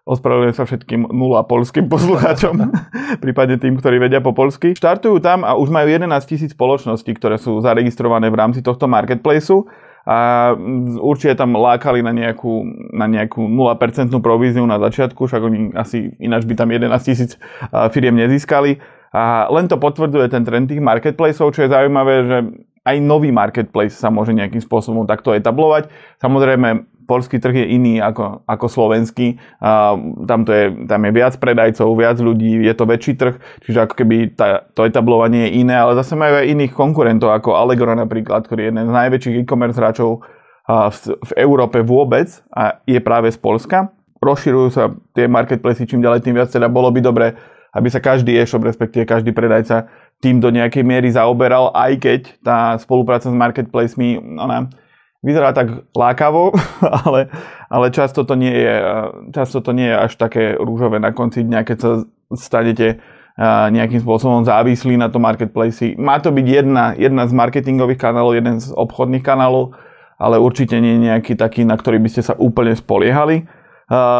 Ospravedlňujem 0.05 0.53
sa 0.53 0.69
všetkým 0.69 1.17
nula 1.17 1.49
polským 1.49 1.89
poslucháčom, 1.89 2.61
prípadne 3.25 3.57
tým, 3.57 3.81
ktorí 3.81 3.97
vedia 3.97 4.21
po 4.21 4.37
polsky. 4.37 4.77
Štartujú 4.77 5.17
tam 5.25 5.49
a 5.49 5.57
už 5.57 5.73
majú 5.73 5.89
11 5.89 6.13
tisíc 6.29 6.53
spoločností, 6.53 7.17
ktoré 7.17 7.41
sú 7.41 7.57
zaregistrované 7.65 8.29
v 8.29 8.37
rámci 8.37 8.61
tohto 8.61 8.85
marketplaceu 8.85 9.65
a 10.05 10.53
určite 11.01 11.41
tam 11.41 11.57
lákali 11.57 12.05
na 12.05 12.13
nejakú, 12.13 12.69
na 12.93 13.09
nejakú 13.09 13.49
0% 13.49 14.13
províziu 14.21 14.69
na 14.69 14.77
začiatku, 14.77 15.25
však 15.25 15.41
oni 15.41 15.73
asi 15.73 16.13
ináč 16.21 16.45
by 16.45 16.53
tam 16.53 16.69
11 16.69 16.93
tisíc 17.01 17.41
firiem 17.89 18.13
nezískali. 18.13 18.85
A 19.15 19.49
len 19.49 19.73
to 19.73 19.81
potvrdzuje 19.81 20.29
ten 20.29 20.45
trend 20.45 20.69
tých 20.69 20.85
marketplaceov, 20.85 21.57
čo 21.57 21.65
je 21.65 21.73
zaujímavé, 21.73 22.15
že 22.29 22.39
aj 22.85 22.97
nový 23.01 23.33
marketplace 23.33 23.97
sa 23.97 24.13
môže 24.13 24.37
nejakým 24.37 24.61
spôsobom 24.61 25.09
takto 25.09 25.33
etablovať. 25.33 25.89
Samozrejme, 26.21 26.85
polský 27.05 27.37
trh 27.41 27.65
je 27.65 27.67
iný 27.77 28.01
ako, 28.01 28.45
ako 28.49 28.67
slovenský. 28.69 29.37
A 29.61 29.97
tam, 30.29 30.45
to 30.45 30.53
je, 30.53 30.65
tam 30.89 31.01
je 31.05 31.13
viac 31.13 31.37
predajcov, 31.37 31.89
viac 31.97 32.17
ľudí, 32.21 32.65
je 32.65 32.75
to 32.77 32.85
väčší 32.89 33.13
trh, 33.17 33.35
čiže 33.65 33.89
ako 33.89 33.95
keby 33.97 34.37
tá, 34.37 34.69
to 34.73 34.89
etablovanie 34.89 35.49
je 35.49 35.65
iné, 35.65 35.77
ale 35.77 35.97
zase 35.97 36.17
majú 36.17 36.41
aj 36.41 36.49
iných 36.49 36.73
konkurentov, 36.73 37.33
ako 37.33 37.57
Allegro 37.57 37.93
napríklad, 37.93 38.49
ktorý 38.49 38.69
je 38.69 38.69
jeden 38.73 38.85
z 38.89 38.93
najväčších 38.93 39.37
e-commerce 39.45 39.81
hráčov 39.81 40.25
v, 40.65 40.97
v 41.13 41.31
Európe 41.37 41.85
vôbec 41.85 42.29
a 42.49 42.81
je 42.89 43.01
práve 43.05 43.29
z 43.29 43.37
Polska. 43.37 43.93
Rozširujú 44.25 44.69
sa 44.73 44.97
tie 45.13 45.29
marketplacy 45.29 45.85
čím 45.85 46.01
ďalej, 46.01 46.25
tým 46.25 46.37
viac, 46.41 46.49
teda 46.49 46.73
bolo 46.73 46.89
by 46.89 47.01
dobre, 47.05 47.37
aby 47.77 47.89
sa 47.93 48.01
každý 48.01 48.33
e-shop, 48.41 48.65
respektíve 48.65 49.05
každý 49.05 49.37
predajca 49.37 49.93
tým 50.25 50.41
do 50.41 50.49
nejakej 50.49 50.81
miery 50.81 51.13
zaoberal, 51.13 51.69
aj 51.77 51.93
keď 52.01 52.21
tá 52.41 52.81
spolupráca 52.81 53.29
s 53.29 53.37
marketplacemi, 53.37 54.17
ona, 54.41 54.73
vyzerá 55.21 55.53
tak 55.53 55.85
lákavo, 55.93 56.57
ale, 57.05 57.29
ale 57.69 57.87
často, 57.93 58.25
to 58.25 58.33
nie 58.33 58.57
je, 58.57 58.75
často 59.37 59.61
to 59.61 59.77
nie 59.77 59.93
je 59.93 59.97
až 60.01 60.13
také 60.17 60.57
rúžové 60.57 60.97
na 60.97 61.13
konci 61.13 61.45
dňa, 61.45 61.61
keď 61.69 61.77
sa 61.77 61.91
stanete 62.33 63.05
nejakým 63.69 63.99
spôsobom 63.99 64.47
závislí 64.47 64.95
na 64.95 65.11
to 65.11 65.19
marketplace. 65.19 65.99
Má 65.99 66.23
to 66.23 66.31
byť 66.31 66.47
jedna, 66.47 66.95
jedna 66.95 67.27
z 67.27 67.35
marketingových 67.35 67.99
kanálov, 67.99 68.39
jeden 68.39 68.63
z 68.63 68.71
obchodných 68.71 69.27
kanálov, 69.27 69.75
ale 70.23 70.39
určite 70.39 70.79
nie 70.79 71.03
nejaký 71.03 71.35
taký, 71.35 71.67
na 71.67 71.75
ktorý 71.75 71.99
by 71.99 72.09
ste 72.15 72.23
sa 72.23 72.39
úplne 72.39 72.71
spoliehali. 72.79 73.43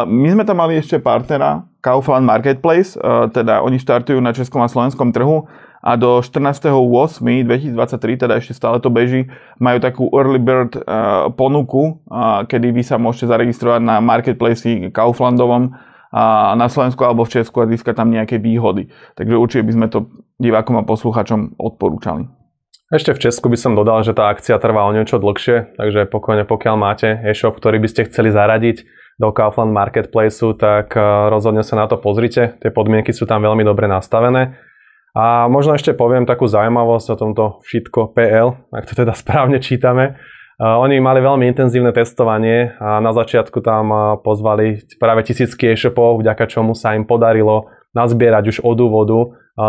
My 0.05 0.27
sme 0.35 0.43
tam 0.43 0.59
mali 0.59 0.75
ešte 0.75 0.99
partnera 0.99 1.63
Kaufland 1.79 2.27
Marketplace, 2.27 2.99
teda 3.31 3.63
oni 3.63 3.79
štartujú 3.79 4.19
na 4.19 4.35
českom 4.35 4.59
a 4.59 4.67
slovenskom 4.67 5.15
trhu 5.15 5.47
a 5.85 6.01
do 6.01 6.25
14.8.2023, 6.25 8.25
teda 8.25 8.41
ešte 8.41 8.57
stále 8.57 8.81
to 8.81 8.89
beží, 8.89 9.29
majú 9.61 9.77
takú 9.77 10.09
early 10.17 10.41
bird 10.41 10.81
uh, 10.81 11.29
ponuku, 11.29 12.01
uh, 12.09 12.41
kedy 12.49 12.73
vy 12.73 12.81
sa 12.81 12.97
môžete 12.97 13.29
zaregistrovať 13.29 13.85
na 13.85 14.01
marketplace 14.01 14.65
Kauflandovom 14.89 15.69
uh, 15.69 16.57
na 16.57 16.65
Slovensku 16.65 17.05
alebo 17.05 17.29
v 17.29 17.37
Česku 17.37 17.61
a 17.61 17.69
získať 17.69 18.01
tam 18.01 18.09
nejaké 18.09 18.41
výhody. 18.41 18.89
Takže 19.13 19.37
určite 19.37 19.69
by 19.69 19.73
sme 19.77 19.87
to 19.93 20.09
divákom 20.41 20.81
a 20.81 20.87
posluchačom 20.89 21.53
odporúčali. 21.61 22.25
Ešte 22.89 23.13
v 23.13 23.29
Česku 23.29 23.53
by 23.53 23.57
som 23.57 23.77
dodal, 23.77 24.01
že 24.01 24.17
tá 24.17 24.33
akcia 24.33 24.57
trvá 24.57 24.89
o 24.89 24.93
niečo 24.93 25.21
dlhšie, 25.21 25.77
takže 25.77 26.09
pokojne 26.09 26.49
pokiaľ 26.49 26.75
máte 26.81 27.13
e-shop, 27.29 27.61
ktorý 27.61 27.77
by 27.77 27.87
ste 27.93 28.09
chceli 28.09 28.33
zaradiť 28.33 28.89
do 29.21 29.29
Kaufland 29.29 29.73
Marketplaceu, 29.73 30.57
tak 30.57 30.97
rozhodne 31.29 31.61
sa 31.61 31.77
na 31.77 31.85
to 31.87 31.97
pozrite. 31.97 32.57
Tie 32.61 32.69
podmienky 32.69 33.15
sú 33.15 33.25
tam 33.25 33.41
veľmi 33.41 33.63
dobre 33.63 33.89
nastavené. 33.89 34.59
A 35.15 35.47
možno 35.47 35.79
ešte 35.79 35.95
poviem 35.95 36.27
takú 36.27 36.43
zaujímavosť 36.43 37.07
o 37.15 37.19
tomto 37.19 37.43
všetko 37.63 38.11
PL, 38.11 38.59
ak 38.75 38.83
to 38.83 38.93
teda 38.99 39.15
správne 39.21 39.63
čítame. 39.63 40.19
Oni 40.55 41.03
mali 41.03 41.19
veľmi 41.19 41.51
intenzívne 41.51 41.91
testovanie 41.91 42.79
a 42.79 43.03
na 43.03 43.11
začiatku 43.11 43.59
tam 43.59 43.91
pozvali 44.23 44.87
práve 44.95 45.27
tisícky 45.27 45.75
e-shopov, 45.75 46.23
vďaka 46.23 46.47
čomu 46.47 46.71
sa 46.71 46.95
im 46.95 47.03
podarilo 47.03 47.67
nazbierať 47.91 48.55
už 48.55 48.57
od 48.63 48.77
úvodu 48.79 49.19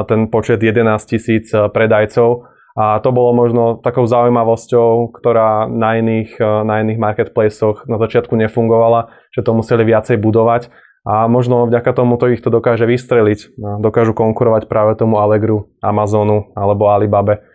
ten 0.06 0.30
počet 0.30 0.62
11 0.62 0.98
tisíc 1.06 1.50
predajcov. 1.50 2.46
A 2.76 3.00
to 3.00 3.08
bolo 3.08 3.32
možno 3.32 3.80
takou 3.80 4.04
zaujímavosťou, 4.04 5.10
ktorá 5.16 5.64
na 5.64 5.96
iných, 5.96 6.36
na 6.38 6.84
iných 6.84 7.00
marketplaceoch 7.00 7.88
na 7.88 7.96
začiatku 7.96 8.36
nefungovala, 8.36 9.08
že 9.32 9.40
to 9.40 9.56
museli 9.56 9.82
viacej 9.88 10.20
budovať. 10.20 10.68
A 11.06 11.30
možno 11.30 11.70
vďaka 11.70 11.94
tomu 11.94 12.18
to 12.18 12.26
ich 12.34 12.42
to 12.42 12.50
dokáže 12.50 12.82
vystreliť. 12.82 13.54
Dokážu 13.78 14.10
konkurovať 14.10 14.66
práve 14.66 14.98
tomu 14.98 15.22
Allegru, 15.22 15.70
Amazonu 15.78 16.50
alebo 16.58 16.90
Alibabe. 16.90 17.46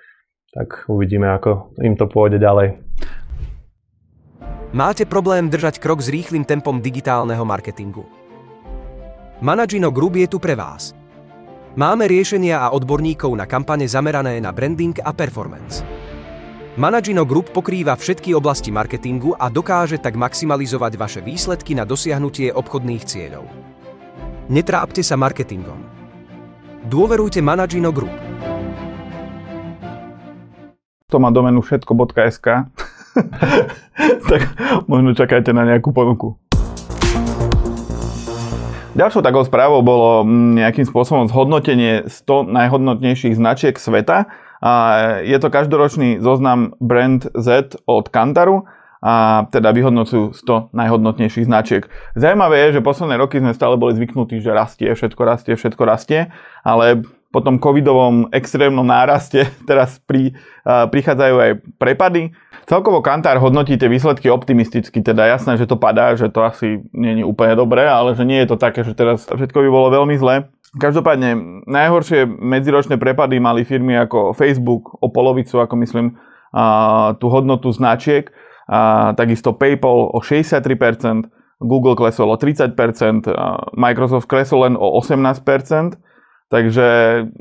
Tak 0.56 0.88
uvidíme, 0.88 1.28
ako 1.36 1.76
im 1.84 2.00
to 2.00 2.08
pôjde 2.08 2.40
ďalej. 2.40 2.80
Máte 4.72 5.04
problém 5.04 5.52
držať 5.52 5.84
krok 5.84 6.00
s 6.00 6.08
rýchlým 6.08 6.48
tempom 6.48 6.80
digitálneho 6.80 7.44
marketingu? 7.44 8.08
Managino 9.44 9.92
Group 9.92 10.16
je 10.16 10.32
tu 10.32 10.40
pre 10.40 10.56
vás. 10.56 10.96
Máme 11.76 12.08
riešenia 12.08 12.68
a 12.68 12.72
odborníkov 12.72 13.36
na 13.36 13.44
kampane 13.48 13.84
zamerané 13.84 14.40
na 14.40 14.56
branding 14.56 14.96
a 15.04 15.12
performance. 15.12 15.84
Managino 16.80 17.28
Group 17.28 17.52
pokrýva 17.52 18.00
všetky 18.00 18.32
oblasti 18.32 18.72
marketingu 18.72 19.36
a 19.36 19.52
dokáže 19.52 20.00
tak 20.00 20.16
maximalizovať 20.16 20.96
vaše 20.96 21.20
výsledky 21.20 21.76
na 21.76 21.84
dosiahnutie 21.84 22.48
obchodných 22.56 23.04
cieľov. 23.04 23.44
Netrápte 24.48 25.04
sa 25.04 25.20
marketingom. 25.20 25.84
Dôverujte 26.88 27.44
Managino 27.44 27.92
Group. 27.92 28.16
To 31.12 31.20
má 31.20 31.28
domenu 31.28 31.60
všetko.sk 31.60 32.48
tak 34.32 34.42
možno 34.88 35.12
čakajte 35.12 35.52
na 35.52 35.68
nejakú 35.68 35.92
ponuku. 35.92 36.40
Ďalšou 38.96 39.20
takou 39.20 39.44
správou 39.44 39.84
bolo 39.84 40.24
mm, 40.24 40.64
nejakým 40.64 40.88
spôsobom 40.88 41.28
zhodnotenie 41.28 42.08
100 42.08 42.48
najhodnotnejších 42.48 43.36
značiek 43.36 43.76
sveta. 43.76 44.32
A 44.62 44.72
je 45.26 45.38
to 45.42 45.50
každoročný 45.50 46.22
zoznam 46.22 46.78
Brand 46.78 47.26
Z 47.34 47.76
od 47.90 48.14
Kantaru 48.14 48.70
a 49.02 49.46
teda 49.50 49.74
vyhodnocujú 49.74 50.38
100 50.38 50.78
najhodnotnejších 50.78 51.50
značiek. 51.50 51.90
Zajímavé 52.14 52.70
je, 52.70 52.78
že 52.78 52.86
posledné 52.86 53.18
roky 53.18 53.42
sme 53.42 53.58
stále 53.58 53.74
boli 53.74 53.98
zvyknutí, 53.98 54.38
že 54.38 54.54
rastie, 54.54 54.94
všetko 54.94 55.22
rastie, 55.26 55.58
všetko 55.58 55.84
rastie, 55.90 56.30
ale 56.62 57.02
po 57.34 57.40
tom 57.42 57.58
covidovom 57.58 58.30
extrémnom 58.30 58.86
náraste 58.86 59.50
teraz 59.70 59.98
pri, 60.06 60.38
uh, 60.68 60.86
prichádzajú 60.86 61.36
aj 61.42 61.52
prepady. 61.82 62.36
Celkovo 62.70 63.02
Kantár 63.02 63.42
hodnotí 63.42 63.74
tie 63.76 63.90
výsledky 63.90 64.30
optimisticky, 64.30 65.02
teda 65.02 65.26
jasné, 65.26 65.58
že 65.58 65.66
to 65.66 65.82
padá, 65.82 66.14
že 66.14 66.30
to 66.30 66.46
asi 66.46 66.86
nie 66.94 67.20
je 67.20 67.26
úplne 67.26 67.58
dobré, 67.58 67.90
ale 67.90 68.14
že 68.14 68.22
nie 68.22 68.38
je 68.46 68.54
to 68.54 68.58
také, 68.62 68.86
že 68.86 68.94
teraz 68.94 69.26
všetko 69.26 69.66
by 69.66 69.70
bolo 69.74 69.88
veľmi 69.90 70.16
zlé. 70.22 70.46
Každopádne 70.72 71.64
najhoršie 71.68 72.24
medziročné 72.28 72.96
prepady 72.96 73.44
mali 73.44 73.68
firmy 73.68 74.00
ako 74.00 74.32
Facebook 74.32 74.96
o 75.04 75.12
polovicu, 75.12 75.60
ako 75.60 75.76
myslím, 75.84 76.16
uh, 76.16 77.12
tú 77.20 77.28
hodnotu 77.28 77.68
značiek, 77.76 78.32
a 78.72 79.12
takisto 79.20 79.52
PayPal 79.52 80.16
o 80.16 80.20
63%, 80.24 81.28
Google 81.60 82.00
klesol 82.00 82.32
o 82.32 82.40
30%, 82.40 82.72
Microsoft 83.76 84.32
klesol 84.32 84.64
len 84.64 84.74
o 84.80 84.96
18%, 84.96 86.00
Takže 86.52 86.86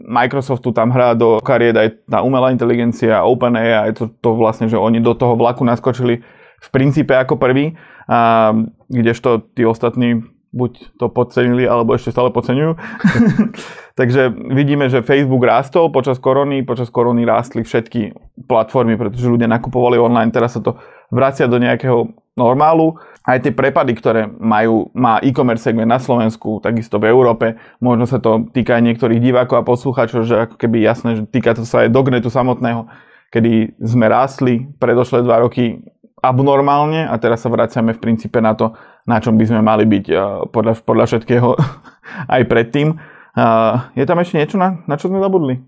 Microsoft 0.07 0.63
tu 0.63 0.71
tam 0.71 0.95
hrá 0.95 1.19
do 1.19 1.43
kariet 1.43 1.75
aj 1.75 2.07
tá 2.07 2.23
umelá 2.23 2.55
inteligencia, 2.55 3.27
OpenAI, 3.27 3.91
to, 3.91 4.07
to 4.23 4.39
vlastne, 4.39 4.71
že 4.71 4.79
oni 4.79 5.03
do 5.03 5.19
toho 5.19 5.35
vlaku 5.35 5.67
naskočili 5.67 6.23
v 6.63 6.69
princípe 6.71 7.11
ako 7.19 7.35
prvý, 7.35 7.75
a 8.07 8.55
kdežto 8.87 9.51
tí 9.59 9.67
ostatní 9.67 10.23
buď 10.51 10.99
to 10.99 11.07
podcenili, 11.11 11.67
alebo 11.67 11.95
ešte 11.95 12.11
stále 12.11 12.35
podceňujú. 12.35 12.73
Takže 14.01 14.33
vidíme, 14.33 14.89
že 14.89 15.05
Facebook 15.05 15.45
rástol 15.45 15.93
počas 15.93 16.17
korony, 16.17 16.65
počas 16.65 16.89
korony 16.89 17.29
rástli 17.29 17.63
všetky 17.63 18.15
platformy, 18.49 18.97
pretože 18.97 19.29
ľudia 19.29 19.51
nakupovali 19.51 20.01
online, 20.01 20.35
teraz 20.35 20.57
sa 20.57 20.61
to 20.63 20.81
vracia 21.11 21.51
do 21.51 21.59
nejakého 21.59 22.09
normálu. 22.39 22.97
Aj 23.27 23.37
tie 23.37 23.53
prepady, 23.53 23.93
ktoré 23.93 24.25
majú, 24.27 24.89
má 24.97 25.21
e-commerce 25.21 25.69
segment 25.69 25.91
na 25.91 26.01
Slovensku, 26.01 26.65
takisto 26.65 26.97
v 26.97 27.13
Európe, 27.13 27.61
možno 27.83 28.09
sa 28.09 28.17
to 28.17 28.49
týka 28.57 28.81
aj 28.81 28.83
niektorých 28.89 29.21
divákov 29.21 29.61
a 29.61 29.69
poslucháčov, 29.69 30.25
že 30.25 30.49
ako 30.49 30.57
keby 30.57 30.81
jasné, 30.81 31.21
že 31.21 31.23
týka 31.29 31.53
to 31.53 31.69
sa 31.69 31.85
aj 31.85 31.93
Dognetu 31.93 32.33
samotného, 32.33 32.89
kedy 33.29 33.77
sme 33.85 34.09
rástli 34.09 34.67
predošlé 34.81 35.21
dva 35.23 35.45
roky 35.45 35.85
abnormálne 36.21 37.09
a 37.09 37.15
teraz 37.21 37.45
sa 37.45 37.53
vraciame 37.53 37.97
v 37.97 38.03
princípe 38.03 38.41
na 38.41 38.57
to, 38.57 38.73
na 39.11 39.19
čom 39.19 39.35
by 39.35 39.45
sme 39.51 39.61
mali 39.67 39.83
byť 39.91 40.07
eh, 40.15 40.19
podľa, 40.55 40.87
podľa 40.87 41.05
všetkého 41.11 41.49
aj 42.39 42.43
predtým. 42.47 42.95
Eh, 42.95 43.75
je 43.99 44.05
tam 44.07 44.23
ešte 44.23 44.39
niečo, 44.39 44.57
na, 44.57 44.79
na 44.87 44.95
čo 44.95 45.11
sme 45.11 45.19
zabudli? 45.19 45.59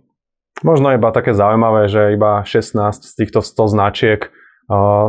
Možno 0.63 0.95
iba 0.95 1.11
také 1.11 1.35
zaujímavé, 1.35 1.91
že 1.91 2.15
iba 2.15 2.47
16 2.47 2.79
z 3.03 3.13
týchto 3.19 3.43
100 3.43 3.75
značiek 3.75 4.31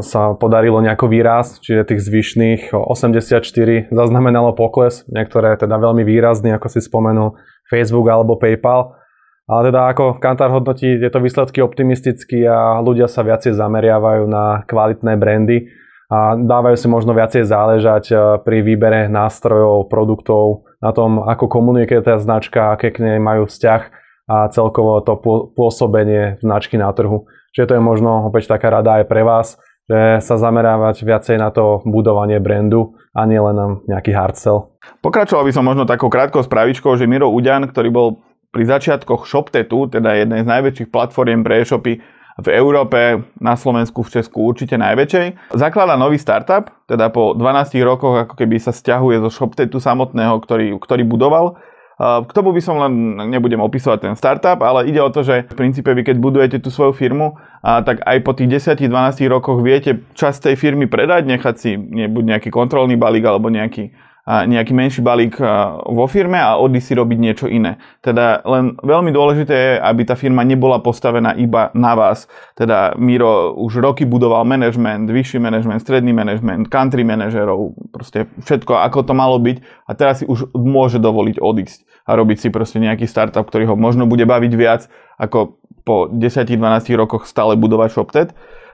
sa 0.01 0.33
podarilo 0.35 0.81
nejako 0.81 1.07
výraz, 1.07 1.61
čiže 1.61 1.93
tých 1.93 2.01
zvyšných 2.03 2.61
84 2.73 3.93
zaznamenalo 3.93 4.51
pokles, 4.57 5.05
niektoré 5.07 5.55
teda 5.55 5.77
veľmi 5.77 6.01
výrazný, 6.03 6.51
ako 6.57 6.67
si 6.67 6.79
spomenul 6.81 7.37
Facebook 7.69 8.09
alebo 8.09 8.35
PayPal. 8.35 8.97
Ale 9.43 9.71
teda 9.71 9.91
ako 9.91 10.23
Kantar 10.23 10.55
hodnotí 10.55 10.99
tieto 10.99 11.19
výsledky 11.19 11.59
optimisticky 11.59 12.47
a 12.47 12.79
ľudia 12.79 13.11
sa 13.11 13.27
viacej 13.27 13.51
zameriavajú 13.51 14.23
na 14.23 14.63
kvalitné 14.63 15.19
brandy 15.19 15.67
a 16.13 16.37
dávajú 16.37 16.77
si 16.77 16.85
možno 16.85 17.17
viacej 17.17 17.41
záležať 17.49 18.03
e, 18.13 18.15
pri 18.45 18.61
výbere 18.61 19.09
nástrojov, 19.09 19.89
produktov, 19.89 20.69
na 20.77 20.93
tom, 20.93 21.25
ako 21.25 21.49
komunikuje 21.49 22.05
tá 22.05 22.21
značka, 22.21 22.77
aké 22.77 22.93
k 22.93 23.01
nej 23.01 23.17
majú 23.17 23.49
vzťah 23.49 23.81
a 24.29 24.35
celkovo 24.53 25.01
to 25.01 25.17
pôsobenie 25.57 26.37
značky 26.43 26.77
na 26.77 26.93
trhu. 26.93 27.25
Čiže 27.55 27.73
to 27.73 27.75
je 27.79 27.83
možno 27.83 28.29
opäť 28.29 28.51
taká 28.51 28.69
rada 28.69 29.01
aj 29.01 29.05
pre 29.09 29.25
vás, 29.25 29.57
že 29.89 30.21
sa 30.21 30.35
zamerávať 30.37 31.01
viacej 31.01 31.41
na 31.41 31.49
to 31.49 31.81
budovanie 31.87 32.37
brandu 32.37 32.93
a 33.15 33.25
nie 33.25 33.39
len 33.39 33.55
na 33.55 33.67
nejaký 33.89 34.13
hard 34.13 34.35
sell. 34.37 34.75
Pokračoval 35.01 35.49
by 35.49 35.51
som 35.55 35.65
možno 35.65 35.83
takou 35.83 36.07
krátkou 36.07 36.43
spravičkou, 36.43 36.93
že 36.95 37.09
Miro 37.09 37.31
Uďan, 37.31 37.67
ktorý 37.67 37.89
bol 37.91 38.07
pri 38.53 38.69
začiatkoch 38.69 39.25
ShopTetu, 39.25 39.89
teda 39.89 40.13
jednej 40.13 40.45
z 40.45 40.51
najväčších 40.51 40.89
platformiem 40.93 41.41
pre 41.41 41.65
e-shopy 41.65 41.99
v 42.41 42.47
Európe, 42.53 43.21
na 43.37 43.53
Slovensku, 43.53 44.01
v 44.01 44.21
Česku 44.21 44.47
určite 44.47 44.73
najväčšej. 44.79 45.53
Zaklada 45.53 45.93
nový 45.93 46.17
startup, 46.17 46.73
teda 46.89 47.13
po 47.13 47.37
12 47.37 47.77
rokoch 47.85 48.25
ako 48.25 48.33
keby 48.39 48.57
sa 48.57 48.73
stiahuje 48.73 49.21
zo 49.21 49.29
ShopTetu 49.29 49.77
samotného, 49.77 50.37
ktorý, 50.41 50.77
ktorý 50.81 51.03
budoval 51.05 51.57
k 52.03 52.31
tomu 52.33 52.51
by 52.51 52.61
som 52.61 52.81
len, 52.81 53.15
nebudem 53.29 53.61
opisovať 53.61 53.99
ten 54.01 54.15
startup, 54.17 54.57
ale 54.65 54.89
ide 54.89 54.97
o 54.97 55.13
to, 55.13 55.21
že 55.21 55.45
v 55.45 55.55
princípe 55.55 55.93
vy 55.93 56.01
keď 56.01 56.17
budujete 56.17 56.57
tú 56.57 56.73
svoju 56.73 56.91
firmu, 56.91 57.37
tak 57.61 58.01
aj 58.01 58.17
po 58.25 58.33
tých 58.33 58.65
10-12 58.65 58.89
rokoch 59.29 59.61
viete 59.61 60.01
časť 60.17 60.51
tej 60.51 60.55
firmy 60.57 60.89
predať, 60.89 61.29
nechať 61.29 61.55
si 61.55 61.77
buď 62.09 62.23
nejaký 62.35 62.49
kontrolný 62.49 62.97
balík 62.97 63.23
alebo 63.23 63.53
nejaký 63.53 63.93
nejaký 64.23 64.71
menší 64.71 65.03
balík 65.03 65.35
vo 65.83 66.07
firme 66.07 66.39
a 66.39 66.55
odísť 66.55 66.87
si 66.87 66.93
robiť 66.95 67.17
niečo 67.19 67.45
iné. 67.51 67.75
Teda 67.99 68.39
len 68.47 68.79
veľmi 68.79 69.11
dôležité 69.11 69.51
je, 69.51 69.73
aby 69.83 70.01
tá 70.07 70.15
firma 70.15 70.47
nebola 70.47 70.79
postavená 70.79 71.35
iba 71.35 71.75
na 71.75 71.91
vás. 71.91 72.31
Teda 72.55 72.95
Miro 72.95 73.51
už 73.59 73.83
roky 73.83 74.07
budoval 74.07 74.47
management, 74.47 75.11
vyšší 75.11 75.43
management, 75.43 75.83
stredný 75.83 76.15
management, 76.15 76.71
country 76.71 77.03
manažerov, 77.03 77.75
proste 77.91 78.31
všetko, 78.47 78.79
ako 78.79 79.03
to 79.03 79.13
malo 79.13 79.35
byť 79.43 79.59
a 79.59 79.91
teraz 79.91 80.23
si 80.23 80.25
už 80.25 80.55
môže 80.55 81.03
dovoliť 81.03 81.43
odísť 81.43 81.83
a 82.07 82.15
robiť 82.15 82.37
si 82.39 82.47
proste 82.47 82.79
nejaký 82.79 83.03
startup, 83.07 83.43
ktorý 83.43 83.71
ho 83.71 83.75
možno 83.75 84.07
bude 84.07 84.23
baviť 84.23 84.53
viac 84.55 84.87
ako 85.19 85.59
po 85.83 86.07
10-12 86.07 86.55
rokoch 86.95 87.27
stále 87.27 87.59
budovať 87.59 87.89
ShopTet. 87.91 88.29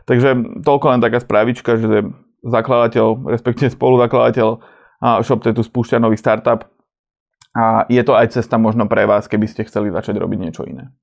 Takže 0.06 0.62
toľko 0.62 0.86
len 0.94 1.02
taká 1.02 1.18
správička, 1.22 1.78
že 1.78 2.10
zakladateľ, 2.46 3.34
respektíve 3.34 3.74
spoluzakladateľ 3.74 4.79
ShopTetu 5.02 5.64
spúšťa 5.64 6.04
nový 6.04 6.20
startup 6.20 6.68
a 7.56 7.90
je 7.90 8.04
to 8.06 8.14
aj 8.14 8.36
cesta 8.38 8.62
možno 8.62 8.86
pre 8.86 9.10
vás, 9.10 9.26
keby 9.26 9.50
ste 9.50 9.66
chceli 9.66 9.90
začať 9.90 10.22
robiť 10.22 10.40
niečo 10.40 10.64
iné. 10.70 10.94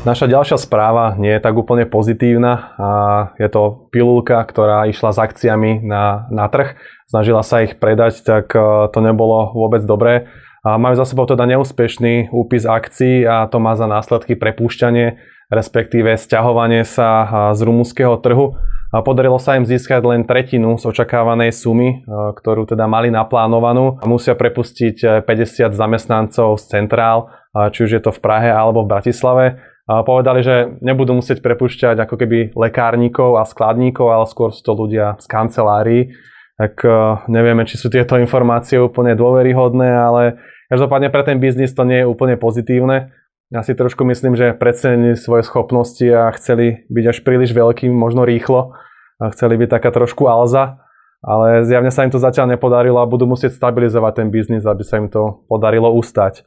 Naša 0.00 0.32
ďalšia 0.32 0.56
správa 0.56 1.12
nie 1.20 1.28
je 1.28 1.44
tak 1.44 1.52
úplne 1.52 1.84
pozitívna. 1.84 2.72
A 2.80 2.88
je 3.36 3.52
to 3.52 3.92
pilulka, 3.92 4.40
ktorá 4.48 4.88
išla 4.88 5.12
s 5.12 5.20
akciami 5.20 5.84
na, 5.84 6.24
na 6.32 6.48
trh. 6.48 6.72
Snažila 7.04 7.44
sa 7.44 7.60
ich 7.60 7.76
predať, 7.76 8.24
tak 8.24 8.48
e, 8.56 8.88
to 8.88 8.98
nebolo 9.04 9.52
vôbec 9.52 9.84
dobré. 9.84 10.24
A 10.64 10.80
majú 10.80 10.96
za 10.96 11.04
sebou 11.04 11.28
teda 11.28 11.44
neúspešný 11.44 12.32
úpis 12.32 12.64
akcií 12.64 13.28
a 13.28 13.44
to 13.44 13.60
má 13.60 13.76
za 13.76 13.84
následky 13.84 14.40
prepúšťanie, 14.40 15.20
respektíve 15.52 16.16
stiahovanie 16.16 16.88
sa 16.88 17.52
z 17.52 17.60
rumúnskeho 17.60 18.16
trhu. 18.24 18.56
Podarilo 18.90 19.38
sa 19.38 19.54
im 19.54 19.62
získať 19.62 20.02
len 20.02 20.26
tretinu 20.26 20.74
z 20.74 20.82
očakávanej 20.90 21.54
sumy, 21.54 22.02
ktorú 22.10 22.66
teda 22.66 22.90
mali 22.90 23.06
naplánovanú. 23.14 24.02
Musia 24.02 24.34
prepustiť 24.34 25.22
50 25.22 25.70
zamestnancov 25.70 26.58
z 26.58 26.64
centrál, 26.66 27.30
či 27.70 27.86
už 27.86 27.90
je 27.94 28.02
to 28.02 28.10
v 28.10 28.18
Prahe 28.18 28.50
alebo 28.50 28.82
v 28.82 28.90
Bratislave. 28.90 29.62
Povedali, 29.86 30.42
že 30.42 30.74
nebudú 30.82 31.14
musieť 31.14 31.38
prepušťať 31.38 32.02
ako 32.02 32.14
keby 32.18 32.38
lekárnikov 32.58 33.38
a 33.38 33.46
skladníkov, 33.46 34.10
ale 34.10 34.26
skôr 34.26 34.50
sú 34.50 34.66
to 34.66 34.74
ľudia 34.74 35.14
z 35.22 35.26
kancelárií. 35.30 36.10
Tak 36.58 36.82
nevieme, 37.30 37.62
či 37.70 37.78
sú 37.78 37.94
tieto 37.94 38.18
informácie 38.18 38.82
úplne 38.82 39.14
dôveryhodné, 39.14 39.86
ale 39.86 40.22
každopádne 40.66 41.14
pre 41.14 41.22
ten 41.22 41.38
biznis 41.38 41.70
to 41.78 41.86
nie 41.86 42.02
je 42.02 42.10
úplne 42.10 42.34
pozitívne 42.34 43.14
ja 43.50 43.66
si 43.66 43.74
trošku 43.74 44.06
myslím, 44.06 44.38
že 44.38 44.54
predsenili 44.54 45.18
svoje 45.18 45.42
schopnosti 45.42 46.06
a 46.06 46.30
chceli 46.38 46.86
byť 46.86 47.04
až 47.10 47.18
príliš 47.26 47.50
veľkým, 47.50 47.90
možno 47.90 48.22
rýchlo. 48.22 48.78
A 49.18 49.34
chceli 49.34 49.58
byť 49.58 49.68
taká 49.68 49.90
trošku 49.90 50.30
alza, 50.30 50.80
ale 51.20 51.66
zjavne 51.66 51.90
sa 51.90 52.06
im 52.06 52.14
to 52.14 52.22
zatiaľ 52.22 52.56
nepodarilo 52.56 53.02
a 53.02 53.10
budú 53.10 53.26
musieť 53.26 53.58
stabilizovať 53.58 54.12
ten 54.22 54.28
biznis, 54.30 54.64
aby 54.64 54.86
sa 54.86 55.02
im 55.02 55.10
to 55.10 55.44
podarilo 55.50 55.92
ustať. 55.92 56.46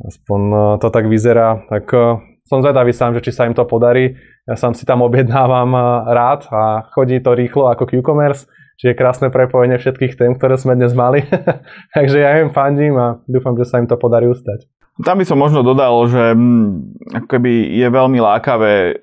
Aspoň 0.00 0.40
e, 0.40 0.56
to 0.80 0.88
tak 0.88 1.04
vyzerá. 1.10 1.66
Tak 1.66 1.84
e, 1.92 1.98
som 2.46 2.62
zvedavý 2.62 2.94
sám, 2.94 3.18
že 3.18 3.26
či 3.26 3.34
sa 3.34 3.44
im 3.44 3.52
to 3.52 3.66
podarí. 3.66 4.16
Ja 4.46 4.54
sám 4.54 4.78
si 4.78 4.86
tam 4.86 5.02
objednávam 5.08 5.74
e, 5.74 5.80
rád 6.14 6.46
a 6.48 6.88
chodí 6.94 7.18
to 7.20 7.34
rýchlo 7.34 7.74
ako 7.74 7.90
Q-commerce, 7.90 8.46
čiže 8.78 8.96
krásne 8.96 9.28
prepojenie 9.34 9.82
všetkých 9.82 10.14
tém, 10.14 10.32
ktoré 10.38 10.56
sme 10.56 10.78
dnes 10.78 10.94
mali. 10.94 11.26
Takže 11.96 12.22
ja 12.22 12.38
im 12.38 12.54
fandím 12.54 12.96
a 12.96 13.18
dúfam, 13.26 13.58
že 13.58 13.66
sa 13.66 13.82
im 13.82 13.90
to 13.90 13.98
podarí 13.98 14.30
ustať. 14.30 14.75
Tam 15.04 15.20
by 15.20 15.24
som 15.28 15.36
možno 15.36 15.60
dodal, 15.60 16.08
že 16.08 16.32
mm, 16.32 16.68
akoby 17.24 17.76
je 17.76 17.88
veľmi 17.92 18.16
lákavé 18.16 18.96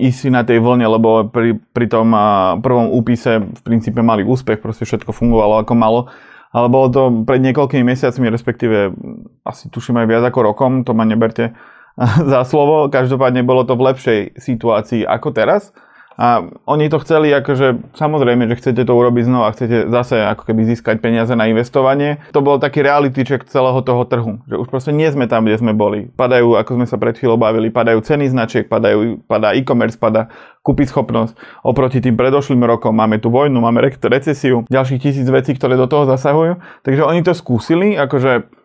ísť 0.00 0.18
si 0.18 0.28
na 0.32 0.48
tej 0.48 0.64
vlne, 0.64 0.88
lebo 0.88 1.28
pri, 1.28 1.60
pri 1.76 1.86
tom 1.92 2.16
prvom 2.64 2.88
úpise 2.88 3.44
v 3.44 3.60
princípe 3.60 4.00
mali 4.00 4.24
úspech, 4.24 4.64
proste 4.64 4.88
všetko 4.88 5.12
fungovalo 5.12 5.60
ako 5.60 5.74
malo. 5.76 6.00
Ale 6.48 6.72
bolo 6.72 6.88
to 6.88 7.02
pred 7.28 7.44
niekoľkými 7.44 7.84
mesiacmi, 7.92 8.32
respektíve 8.32 8.96
asi 9.44 9.68
tuším 9.68 10.00
aj 10.00 10.06
viac 10.08 10.24
ako 10.24 10.40
rokom, 10.48 10.72
to 10.80 10.96
ma 10.96 11.04
neberte 11.04 11.52
za 12.32 12.40
slovo. 12.48 12.88
Každopádne 12.88 13.44
bolo 13.44 13.68
to 13.68 13.76
v 13.76 13.92
lepšej 13.92 14.20
situácii 14.40 15.04
ako 15.04 15.28
teraz. 15.36 15.76
A 16.18 16.50
oni 16.66 16.90
to 16.90 16.98
chceli, 16.98 17.30
akože 17.30 17.94
samozrejme, 17.94 18.50
že 18.50 18.58
chcete 18.58 18.82
to 18.82 18.90
urobiť 18.90 19.24
znova, 19.30 19.54
chcete 19.54 19.86
zase 19.86 20.18
ako 20.18 20.50
keby 20.50 20.66
získať 20.74 20.98
peniaze 20.98 21.30
na 21.38 21.46
investovanie. 21.46 22.18
To 22.34 22.42
bol 22.42 22.58
taký 22.58 22.82
reality 22.82 23.22
check 23.22 23.46
celého 23.46 23.78
toho 23.86 24.02
trhu, 24.02 24.42
že 24.50 24.58
už 24.58 24.66
proste 24.66 24.90
nie 24.90 25.06
sme 25.14 25.30
tam, 25.30 25.46
kde 25.46 25.62
sme 25.62 25.78
boli. 25.78 26.10
Padajú, 26.18 26.58
ako 26.58 26.74
sme 26.74 26.86
sa 26.90 26.98
pred 26.98 27.14
chvíľou 27.14 27.38
bavili, 27.38 27.70
padajú 27.70 28.02
ceny 28.02 28.34
značiek, 28.34 28.66
padajú, 28.66 29.22
padá 29.30 29.54
e-commerce, 29.54 29.94
padá 29.94 30.26
kúpiť 30.66 30.90
schopnosť. 30.90 31.38
Oproti 31.62 32.02
tým 32.02 32.18
predošlým 32.18 32.66
rokom 32.66 32.98
máme 32.98 33.22
tu 33.22 33.30
vojnu, 33.30 33.54
máme 33.62 33.78
recesiu, 33.86 34.66
ďalších 34.66 34.98
tisíc 34.98 35.28
vecí, 35.30 35.54
ktoré 35.54 35.78
do 35.78 35.86
toho 35.86 36.02
zasahujú. 36.10 36.58
Takže 36.82 37.06
oni 37.06 37.22
to 37.22 37.30
skúsili, 37.30 37.94
akože 37.94 38.57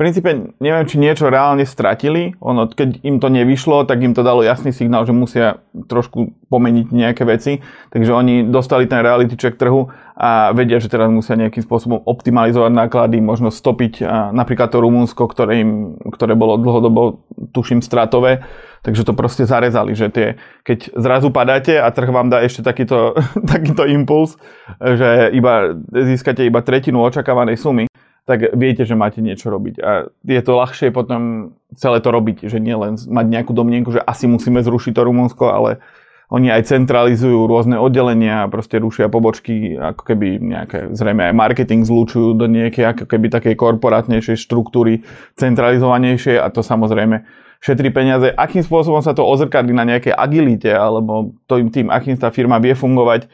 princípe 0.00 0.56
neviem, 0.64 0.88
či 0.88 0.96
niečo 0.96 1.28
reálne 1.28 1.68
stratili. 1.68 2.32
Ono, 2.40 2.72
keď 2.72 3.04
im 3.04 3.20
to 3.20 3.28
nevyšlo, 3.28 3.84
tak 3.84 4.00
im 4.00 4.16
to 4.16 4.24
dalo 4.24 4.40
jasný 4.40 4.72
signál, 4.72 5.04
že 5.04 5.12
musia 5.12 5.60
trošku 5.76 6.32
pomeniť 6.48 6.88
nejaké 6.88 7.28
veci. 7.28 7.60
Takže 7.92 8.08
oni 8.08 8.48
dostali 8.48 8.88
ten 8.88 9.04
reality 9.04 9.36
check 9.36 9.60
trhu 9.60 9.92
a 10.16 10.56
vedia, 10.56 10.80
že 10.80 10.88
teraz 10.88 11.12
musia 11.12 11.36
nejakým 11.36 11.60
spôsobom 11.60 12.00
optimalizovať 12.08 12.72
náklady, 12.72 13.20
možno 13.20 13.52
stopiť 13.52 14.00
napríklad 14.32 14.72
to 14.72 14.80
Rumunsko, 14.80 15.28
ktoré, 15.28 15.60
im, 15.60 16.00
ktoré 16.08 16.32
bolo 16.32 16.56
dlhodobo, 16.56 17.28
tuším, 17.52 17.84
stratové. 17.84 18.40
Takže 18.80 19.04
to 19.04 19.12
proste 19.12 19.44
zarezali, 19.44 19.92
že 19.92 20.08
tie, 20.08 20.40
keď 20.64 20.96
zrazu 20.96 21.28
padáte 21.28 21.76
a 21.76 21.92
trh 21.92 22.08
vám 22.08 22.32
dá 22.32 22.40
ešte 22.40 22.64
takýto, 22.64 23.12
takýto 23.52 23.84
impuls, 23.84 24.40
že 24.80 25.28
iba, 25.36 25.76
získate 25.92 26.48
iba 26.48 26.64
tretinu 26.64 27.04
očakávanej 27.04 27.60
sumy, 27.60 27.89
tak 28.30 28.54
viete, 28.54 28.86
že 28.86 28.94
máte 28.94 29.18
niečo 29.18 29.50
robiť. 29.50 29.74
A 29.82 30.06
je 30.22 30.42
to 30.46 30.52
ľahšie 30.54 30.94
potom 30.94 31.52
celé 31.74 31.98
to 31.98 32.14
robiť, 32.14 32.46
že 32.46 32.62
nie 32.62 32.78
len 32.78 32.94
mať 32.94 33.26
nejakú 33.26 33.50
domnienku, 33.50 33.90
že 33.90 33.98
asi 33.98 34.30
musíme 34.30 34.62
zrušiť 34.62 34.94
to 34.94 35.02
Rumunsko, 35.02 35.50
ale 35.50 35.82
oni 36.30 36.46
aj 36.46 36.70
centralizujú 36.70 37.50
rôzne 37.50 37.74
oddelenia 37.74 38.46
proste 38.46 38.78
rušia 38.78 39.10
pobočky, 39.10 39.74
ako 39.74 40.02
keby 40.06 40.38
nejaké, 40.38 40.78
zrejme 40.94 41.26
aj 41.26 41.34
marketing 41.34 41.82
zlučujú 41.82 42.38
do 42.38 42.46
nejakej 42.46 42.94
ako 42.94 43.04
keby 43.10 43.26
takej 43.34 43.54
korporátnejšej 43.58 44.38
štruktúry, 44.38 45.02
centralizovanejšej 45.34 46.38
a 46.38 46.46
to 46.54 46.62
samozrejme 46.62 47.26
šetrí 47.58 47.90
peniaze. 47.90 48.30
Akým 48.30 48.62
spôsobom 48.62 49.02
sa 49.02 49.10
to 49.10 49.26
ozrkadlí 49.26 49.74
na 49.74 49.82
nejakej 49.82 50.14
agilite 50.14 50.70
alebo 50.70 51.34
tým, 51.50 51.66
tým, 51.74 51.86
akým 51.90 52.14
tá 52.14 52.30
firma 52.30 52.62
vie 52.62 52.78
fungovať, 52.78 53.26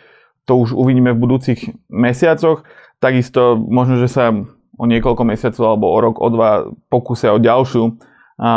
to 0.48 0.56
už 0.56 0.72
uvidíme 0.72 1.12
v 1.12 1.20
budúcich 1.20 1.76
mesiacoch. 1.92 2.64
Takisto 2.96 3.60
možno, 3.60 4.00
že 4.00 4.08
sa 4.08 4.32
o 4.76 4.84
niekoľko 4.84 5.22
mesiacov 5.24 5.64
alebo 5.64 5.86
o 5.88 5.98
rok, 5.98 6.14
o 6.20 6.28
dva 6.28 6.68
pokúsia 6.92 7.32
o 7.32 7.40
ďalšiu, 7.40 7.96
a 8.36 8.52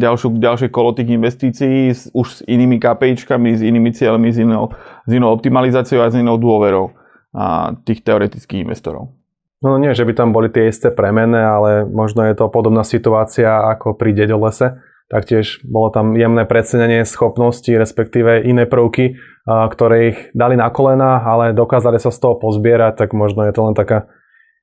ďalšiu, 0.00 0.40
ďalšie 0.40 0.72
kolo 0.72 0.96
tých 0.96 1.12
investícií 1.12 1.92
s, 1.92 2.08
už 2.16 2.26
s 2.26 2.38
inými 2.48 2.80
KPIčkami, 2.80 3.52
s 3.52 3.60
inými 3.60 3.92
cieľmi, 3.92 4.32
s 4.32 4.40
inou, 4.40 4.72
s 5.04 5.10
inou 5.12 5.28
optimalizáciou 5.36 6.00
a 6.00 6.08
s 6.08 6.16
inou 6.16 6.40
dôverou 6.40 6.96
a 7.36 7.76
tých 7.84 8.00
teoretických 8.00 8.64
investorov. 8.64 9.12
No 9.60 9.76
nie, 9.76 9.92
že 9.92 10.08
by 10.08 10.16
tam 10.16 10.32
boli 10.32 10.48
tie 10.48 10.72
isté 10.72 10.88
premene, 10.88 11.36
ale 11.36 11.84
možno 11.84 12.24
je 12.24 12.32
to 12.32 12.48
podobná 12.48 12.80
situácia 12.80 13.60
ako 13.60 13.92
pri 13.92 14.16
Dedolese. 14.16 14.80
Taktiež 15.12 15.60
bolo 15.68 15.92
tam 15.92 16.16
jemné 16.16 16.48
predsenenie 16.48 17.04
schopnosti, 17.04 17.68
respektíve 17.68 18.40
iné 18.40 18.64
prvky, 18.64 19.20
ktoré 19.44 19.96
ich 20.16 20.18
dali 20.32 20.56
na 20.56 20.72
kolena, 20.72 21.20
ale 21.20 21.52
dokázali 21.52 22.00
sa 22.00 22.08
z 22.08 22.24
toho 22.24 22.40
pozbierať, 22.40 23.04
tak 23.04 23.12
možno 23.12 23.44
je 23.44 23.52
to 23.52 23.68
len 23.68 23.76
taká 23.76 24.08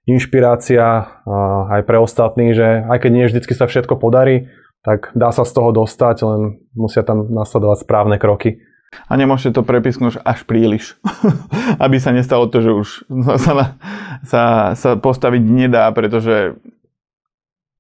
inšpirácia 0.07 1.19
aj 1.67 1.81
pre 1.83 1.99
ostatných, 1.99 2.55
že 2.55 2.67
aj 2.87 2.97
keď 3.03 3.11
nie 3.11 3.27
vždy 3.27 3.43
sa 3.51 3.67
všetko 3.67 3.99
podarí, 3.99 4.47
tak 4.87 5.11
dá 5.11 5.35
sa 5.35 5.43
z 5.43 5.51
toho 5.51 5.75
dostať, 5.75 6.23
len 6.23 6.63
musia 6.71 7.03
tam 7.03 7.27
nasledovať 7.27 7.83
správne 7.83 8.15
kroky. 8.15 8.63
A 9.11 9.19
nemôžete 9.19 9.59
to 9.59 9.67
prepisknúť 9.67 10.23
až 10.23 10.47
príliš, 10.47 10.95
aby 11.83 11.99
sa 11.99 12.15
nestalo 12.15 12.47
to, 12.47 12.63
že 12.63 12.71
už 12.71 12.87
sa, 13.43 13.75
sa, 14.23 14.43
sa 14.79 14.89
postaviť 14.95 15.43
nedá, 15.43 15.91
pretože 15.91 16.55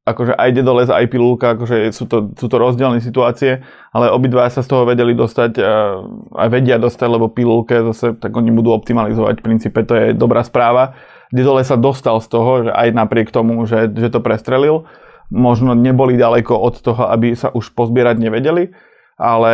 akože 0.07 0.35
aj 0.35 0.49
Dedoles, 0.55 0.91
aj 0.91 1.07
Pilulka, 1.07 1.55
akože 1.55 1.91
sú 1.91 2.07
to, 2.07 2.31
sú 2.35 2.47
to 2.47 2.55
rozdielne 2.59 3.03
situácie, 3.03 3.63
ale 3.91 4.11
obidva 4.11 4.47
sa 4.47 4.63
z 4.63 4.71
toho 4.71 4.87
vedeli 4.87 5.11
dostať 5.11 5.51
a, 5.59 5.99
a 6.31 6.43
vedia 6.47 6.79
dostať, 6.79 7.07
lebo 7.07 7.31
Pilulke 7.31 7.83
zase, 7.91 8.15
tak 8.15 8.31
oni 8.35 8.51
budú 8.51 8.71
optimalizovať, 8.71 9.39
v 9.39 9.45
princípe 9.47 9.79
to 9.83 9.95
je 9.95 10.05
dobrá 10.15 10.43
správa 10.47 10.95
Didole 11.31 11.63
sa 11.67 11.75
dostal 11.75 12.19
z 12.23 12.27
toho, 12.31 12.51
že 12.67 12.71
aj 12.71 12.95
napriek 12.95 13.29
tomu, 13.31 13.63
že, 13.67 13.91
že 13.91 14.07
to 14.07 14.23
prestrelil, 14.23 14.87
možno 15.27 15.75
neboli 15.75 16.15
ďaleko 16.15 16.55
od 16.55 16.79
toho, 16.79 17.11
aby 17.11 17.35
sa 17.35 17.51
už 17.51 17.75
pozbierať 17.75 18.19
nevedeli, 18.19 18.71
ale 19.19 19.53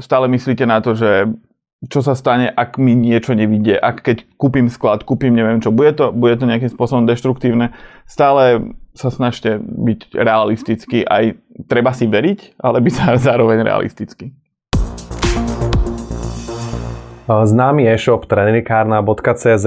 stále 0.00 0.30
myslíte 0.32 0.64
na 0.64 0.80
to, 0.80 0.96
že 0.96 1.28
čo 1.90 1.98
sa 1.98 2.14
stane, 2.14 2.46
ak 2.46 2.78
mi 2.78 2.94
niečo 2.94 3.34
nevidie, 3.34 3.74
ak 3.74 4.06
keď 4.06 4.16
kúpim 4.38 4.70
sklad, 4.70 5.02
kúpim 5.02 5.34
neviem 5.34 5.58
čo, 5.58 5.74
bude 5.74 5.90
to, 5.98 6.14
bude 6.14 6.38
to 6.38 6.46
nejakým 6.46 6.70
spôsobom 6.70 7.10
deštruktívne. 7.10 7.74
Stále 8.06 8.70
sa 8.94 9.10
snažte 9.10 9.58
byť 9.58 10.14
realistický, 10.14 11.02
aj 11.02 11.42
treba 11.66 11.90
si 11.90 12.06
veriť, 12.06 12.62
ale 12.62 12.78
byť 12.78 12.94
zároveň 13.26 13.66
realistický. 13.66 14.30
Známy 17.22 17.86
e-shop 17.86 18.26
trenerikárna.cz 18.26 19.66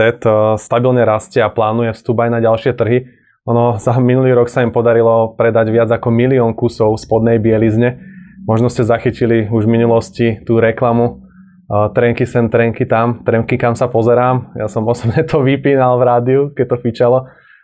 stabilne 0.60 1.04
rastie 1.08 1.39
a 1.39 1.48
plánuje 1.48 1.96
vstup 1.96 2.28
aj 2.28 2.30
na 2.36 2.39
ďalšie 2.44 2.76
trhy. 2.76 3.08
Ono 3.48 3.80
za 3.80 3.96
minulý 3.96 4.36
rok 4.36 4.52
sa 4.52 4.60
im 4.60 4.76
podarilo 4.76 5.39
predať 5.39 5.72
viac 5.72 5.88
ako 5.88 6.12
milión 6.12 6.52
kusov 6.52 7.00
spodnej 7.00 7.39
bielizne. 7.39 7.96
Možno 8.44 8.68
ste 8.68 8.84
zachytili 8.84 9.48
už 9.48 9.65
v 9.65 9.72
minulosti 9.72 10.28
tú 10.44 10.60
reklamu 10.60 11.24
trenky 11.65 12.30
sem, 12.30 12.46
trenky 12.46 12.86
tam, 12.86 13.26
trenky 13.26 13.58
kam 13.58 13.74
sa 13.74 13.89
pozerám. 13.89 14.54
Ja 14.54 14.70
som 14.70 14.86
osobne 14.86 15.26
to 15.26 15.41
vypínal 15.41 15.98
v 15.98 16.04
rádiu, 16.04 16.41
keď 16.54 16.76
to 16.76 16.78
fičalo. 16.78 17.18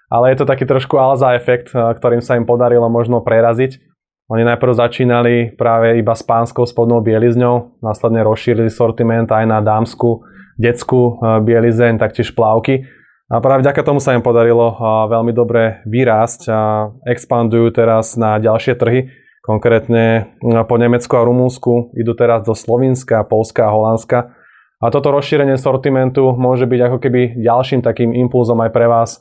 Ale 0.08 0.32
je 0.34 0.41
to 0.41 0.49
taký 0.49 0.65
trošku 0.65 0.97
alza 0.97 1.36
efekt, 1.36 1.71
ktorým 1.75 2.23
sa 2.23 2.39
im 2.39 2.47
podarilo 2.47 2.88
možno 2.88 3.21
preraziť. 3.21 3.90
Oni 4.32 4.48
najprv 4.48 4.72
začínali 4.72 5.36
práve 5.60 6.00
iba 6.00 6.15
s 6.15 6.24
pánskou 6.24 6.63
spodnou 6.63 7.04
bielizňou, 7.04 7.84
následne 7.84 8.24
rozšírili 8.24 8.72
sortiment 8.72 9.28
aj 9.28 9.44
na 9.44 9.60
dámsku, 9.60 10.24
detskú 10.56 11.20
e, 11.20 11.44
bielizeň, 11.44 12.00
taktiež 12.00 12.32
plávky. 12.32 12.88
A 13.28 13.44
práve 13.44 13.67
vďaka 13.67 13.84
tomu 13.84 14.00
sa 14.00 14.15
im 14.15 14.24
podarilo 14.24 14.72
e, 14.72 14.76
veľmi 15.12 15.36
dobre 15.36 15.84
vyrásť 15.84 16.48
a 16.48 16.88
expandujú 17.12 17.76
teraz 17.76 18.15
na 18.15 18.39
ďalšie 18.39 18.80
trhy, 18.80 19.12
konkrétne 19.44 20.32
e, 20.39 20.63
po 20.63 20.80
Nemecku 20.80 21.12
a 21.20 21.28
Rumúnsku, 21.28 21.91
idú 22.00 22.15
teraz 22.15 22.48
do 22.48 22.56
Slovinska, 22.56 23.28
Polska 23.28 23.67
a 23.67 23.74
Holandska. 23.76 24.32
A 24.80 24.88
toto 24.96 25.12
rozšírenie 25.12 25.60
sortimentu 25.60 26.32
môže 26.39 26.63
byť 26.72 26.80
ako 26.88 26.98
keby 27.04 27.36
ďalším 27.36 27.84
takým 27.84 28.15
impulzom 28.15 28.63
aj 28.63 28.72
pre 28.72 28.88
vás, 28.88 29.20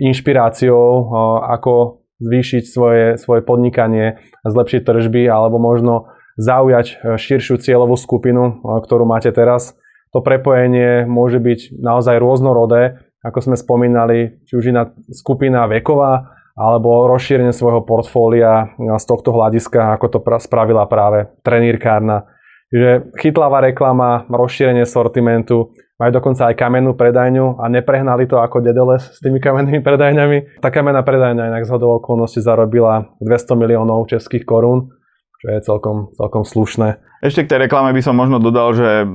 inšpiráciou, 0.00 1.12
ako 1.44 1.97
zvýšiť 2.18 2.62
svoje, 2.66 3.06
svoje 3.18 3.42
podnikanie, 3.46 4.22
zlepšiť 4.42 4.82
tržby 4.82 5.26
alebo 5.30 5.62
možno 5.62 6.10
zaujať 6.38 6.86
e, 6.86 6.94
širšiu 7.18 7.58
cieľovú 7.58 7.98
skupinu, 7.98 8.42
e, 8.46 8.52
ktorú 8.82 9.06
máte 9.06 9.34
teraz. 9.34 9.74
to 10.08 10.24
prepojenie 10.24 11.04
môže 11.04 11.36
byť 11.36 11.78
naozaj 11.78 12.16
rôznorodé, 12.16 13.04
ako 13.20 13.38
sme 13.44 13.56
spomínali, 13.60 14.40
či 14.48 14.56
už 14.56 14.72
iná 14.72 14.88
skupina 15.12 15.68
veková, 15.68 16.38
alebo 16.58 17.06
rozšírenie 17.06 17.54
svojho 17.54 17.86
portfólia 17.86 18.74
z 18.80 19.04
tohto 19.06 19.30
hľadiska, 19.30 19.94
ako 19.94 20.06
to 20.10 20.18
spravila 20.42 20.90
práve 20.90 21.30
trenírkárna. 21.46 22.26
Čiže 22.68 23.16
chytlavá 23.16 23.64
reklama, 23.64 24.28
rozšírenie 24.28 24.84
sortimentu, 24.84 25.72
majú 25.98 26.10
dokonca 26.14 26.52
aj 26.52 26.54
kamennú 26.54 26.94
predajňu 26.94 27.58
a 27.58 27.66
neprehnali 27.66 28.30
to 28.30 28.38
ako 28.38 28.62
Dedeles 28.62 29.08
s 29.08 29.18
tými 29.18 29.42
kamennými 29.42 29.82
predajňami. 29.82 30.62
Tá 30.62 30.70
kamenná 30.70 31.02
predajňa 31.02 31.50
inak 31.50 31.66
z 31.66 31.74
hodou 31.74 31.98
okolností 31.98 32.38
zarobila 32.38 33.18
200 33.18 33.58
miliónov 33.58 34.06
českých 34.06 34.46
korún, 34.46 34.94
čo 35.42 35.46
je 35.50 35.58
celkom, 35.64 36.14
celkom 36.14 36.46
slušné. 36.46 37.02
Ešte 37.18 37.42
k 37.42 37.50
tej 37.50 37.58
reklame 37.66 37.90
by 37.90 38.02
som 38.04 38.14
možno 38.14 38.38
dodal, 38.38 38.70
že 38.78 39.10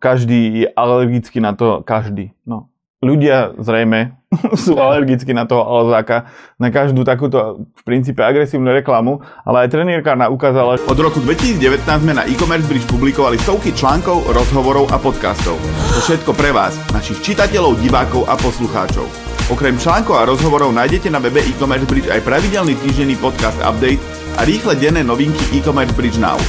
každý 0.00 0.64
je 0.64 0.68
alergický 0.72 1.44
na 1.44 1.52
to, 1.52 1.84
každý, 1.84 2.32
no 2.48 2.71
ľudia 3.02 3.58
zrejme 3.58 4.22
sú 4.64 4.78
alergickí 4.80 5.36
na 5.36 5.44
toho 5.44 5.60
Alzáka, 5.60 6.30
na 6.56 6.72
každú 6.72 7.04
takúto 7.04 7.68
v 7.68 7.82
princípe 7.84 8.24
agresívnu 8.24 8.72
reklamu, 8.72 9.20
ale 9.44 9.66
aj 9.66 9.76
trenírkárna 9.76 10.32
ukázala, 10.32 10.80
od 10.80 10.98
roku 10.98 11.20
2019 11.20 11.84
sme 11.84 12.16
na 12.16 12.24
e-commerce 12.24 12.64
bridge 12.64 12.88
publikovali 12.88 13.36
stovky 13.42 13.76
článkov, 13.76 14.24
rozhovorov 14.32 14.88
a 14.88 14.96
podcastov. 14.96 15.58
To 15.92 16.00
všetko 16.00 16.32
pre 16.32 16.54
vás, 16.54 16.78
našich 16.94 17.20
čitateľov, 17.20 17.76
divákov 17.82 18.24
a 18.30 18.38
poslucháčov. 18.40 19.04
Okrem 19.50 19.76
článkov 19.76 20.16
a 20.16 20.24
rozhovorov 20.24 20.72
nájdete 20.72 21.12
na 21.12 21.20
webe 21.20 21.44
e-commerce 21.44 21.84
bridge 21.84 22.08
aj 22.08 22.24
pravidelný 22.24 22.78
týždenný 22.80 23.18
podcast 23.20 23.58
update 23.60 24.00
a 24.40 24.48
rýchle 24.48 24.78
denné 24.80 25.04
novinky 25.04 25.42
e-commerce 25.52 25.92
bridge 25.92 26.16
now. 26.16 26.40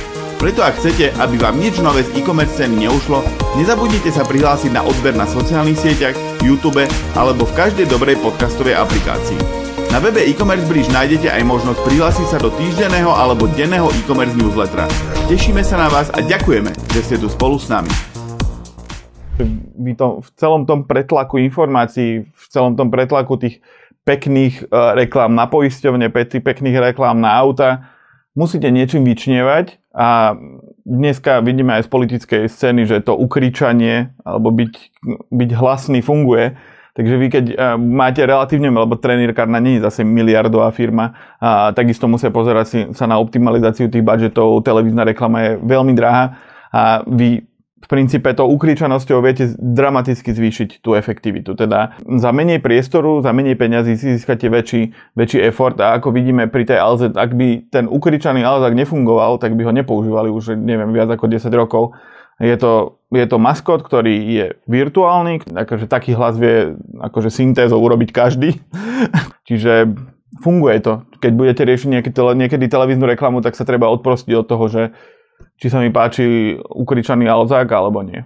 Preto 0.44 0.60
ak 0.60 0.76
chcete, 0.76 1.16
aby 1.24 1.40
vám 1.40 1.56
nič 1.56 1.80
nové 1.80 2.04
z 2.04 2.20
e-commerce 2.20 2.60
ceny 2.60 2.84
neušlo, 2.84 3.24
nezabudnite 3.56 4.12
sa 4.12 4.28
prihlásiť 4.28 4.76
na 4.76 4.84
odber 4.84 5.16
na 5.16 5.24
sociálnych 5.24 5.80
sieťach, 5.80 6.20
YouTube 6.44 6.84
alebo 7.16 7.48
v 7.48 7.56
každej 7.56 7.88
dobrej 7.88 8.20
podcastovej 8.20 8.76
aplikácii. 8.76 9.40
Na 9.96 10.04
webe 10.04 10.20
e-commerce 10.20 10.68
bridge 10.68 10.92
nájdete 10.92 11.32
aj 11.32 11.48
možnosť 11.48 11.80
prihlásiť 11.88 12.28
sa 12.28 12.44
do 12.44 12.52
týždenného 12.60 13.08
alebo 13.08 13.48
denného 13.56 13.88
e-commerce 13.96 14.36
newslettera. 14.36 14.84
Tešíme 15.32 15.64
sa 15.64 15.80
na 15.80 15.88
vás 15.88 16.12
a 16.12 16.20
ďakujeme, 16.20 16.76
že 16.92 17.00
ste 17.08 17.16
tu 17.16 17.32
spolu 17.32 17.56
s 17.56 17.72
nami. 17.72 17.88
Vy 19.80 19.96
to 19.96 20.20
v 20.20 20.30
celom 20.36 20.68
tom 20.68 20.84
pretlaku 20.84 21.40
informácií, 21.40 22.28
v 22.28 22.46
celom 22.52 22.76
tom 22.76 22.92
pretlaku 22.92 23.40
tých 23.40 23.64
pekných 24.04 24.68
uh, 24.68 24.92
reklám 24.92 25.40
na 25.40 25.48
poisťovne, 25.48 26.12
pekných 26.44 26.92
reklám 26.92 27.16
na 27.24 27.32
auta, 27.32 27.96
musíte 28.36 28.68
niečím 28.68 29.08
vyčnievať 29.08 29.80
a 29.94 30.34
dneska 30.86 31.40
vidíme 31.46 31.78
aj 31.78 31.86
z 31.86 31.90
politickej 31.94 32.42
scény, 32.50 32.90
že 32.90 33.06
to 33.06 33.14
ukričanie 33.14 34.12
alebo 34.26 34.50
byť, 34.50 34.74
byť 35.30 35.50
hlasný 35.54 36.02
funguje. 36.02 36.58
Takže 36.94 37.16
vy 37.18 37.28
keď 37.30 37.46
máte 37.82 38.22
relatívne, 38.22 38.70
lebo 38.70 38.94
trenírkárna 38.94 39.58
nie 39.58 39.82
je 39.82 39.86
zase 39.90 40.06
miliardová 40.06 40.70
firma, 40.70 41.38
a 41.42 41.74
takisto 41.74 42.06
musia 42.06 42.30
pozerať 42.30 42.66
si, 42.70 42.80
sa 42.94 43.10
na 43.10 43.18
optimalizáciu 43.18 43.90
tých 43.90 44.06
budžetov, 44.06 44.62
televízna 44.62 45.02
reklama 45.02 45.42
je 45.42 45.52
veľmi 45.58 45.94
drahá 45.98 46.38
a 46.70 47.02
vy 47.06 47.46
v 47.84 47.88
princípe 47.92 48.32
to 48.32 48.48
ukričanosťou 48.48 49.20
viete 49.20 49.52
dramaticky 49.60 50.32
zvýšiť 50.32 50.80
tú 50.80 50.96
efektivitu. 50.96 51.52
Teda 51.52 52.00
za 52.00 52.32
menej 52.32 52.64
priestoru, 52.64 53.20
za 53.20 53.36
menej 53.36 53.60
peňazí 53.60 54.00
si 54.00 54.16
získate 54.16 54.48
väčší, 54.48 54.96
väčší 55.20 55.44
effort 55.44 55.76
a 55.84 56.00
ako 56.00 56.16
vidíme 56.16 56.48
pri 56.48 56.64
tej 56.64 56.80
Alze, 56.80 57.12
ak 57.12 57.36
by 57.36 57.68
ten 57.68 57.92
ukričaný 57.92 58.40
Alzak 58.48 58.72
nefungoval, 58.72 59.36
tak 59.36 59.60
by 59.60 59.68
ho 59.68 59.76
nepoužívali 59.76 60.32
už 60.32 60.56
neviem 60.56 60.96
viac 60.96 61.12
ako 61.12 61.28
10 61.28 61.44
rokov. 61.52 61.92
Je 62.42 62.56
to, 62.58 63.04
je 63.14 63.26
to 63.30 63.38
maskot, 63.38 63.86
ktorý 63.86 64.16
je 64.16 64.46
virtuálny, 64.66 65.46
akože 65.54 65.86
taký 65.86 66.18
hlas 66.18 66.40
vie 66.40 66.80
akože 66.98 67.30
syntézou 67.30 67.78
urobiť 67.84 68.10
každý. 68.10 68.58
Čiže 69.48 69.92
funguje 70.42 70.82
to. 70.82 71.06
Keď 71.22 71.32
budete 71.36 71.62
riešiť 71.62 71.90
niekedy, 72.34 72.66
televíznu 72.66 73.06
reklamu, 73.06 73.46
tak 73.46 73.54
sa 73.54 73.68
treba 73.68 73.92
odprostiť 73.94 74.34
od 74.34 74.46
toho, 74.50 74.66
že 74.66 74.82
či 75.64 75.72
sa 75.72 75.80
mi 75.80 75.96
páči 75.96 76.60
ukričaný 76.60 77.24
Alzák 77.32 77.72
alebo 77.72 78.04
nie. 78.04 78.20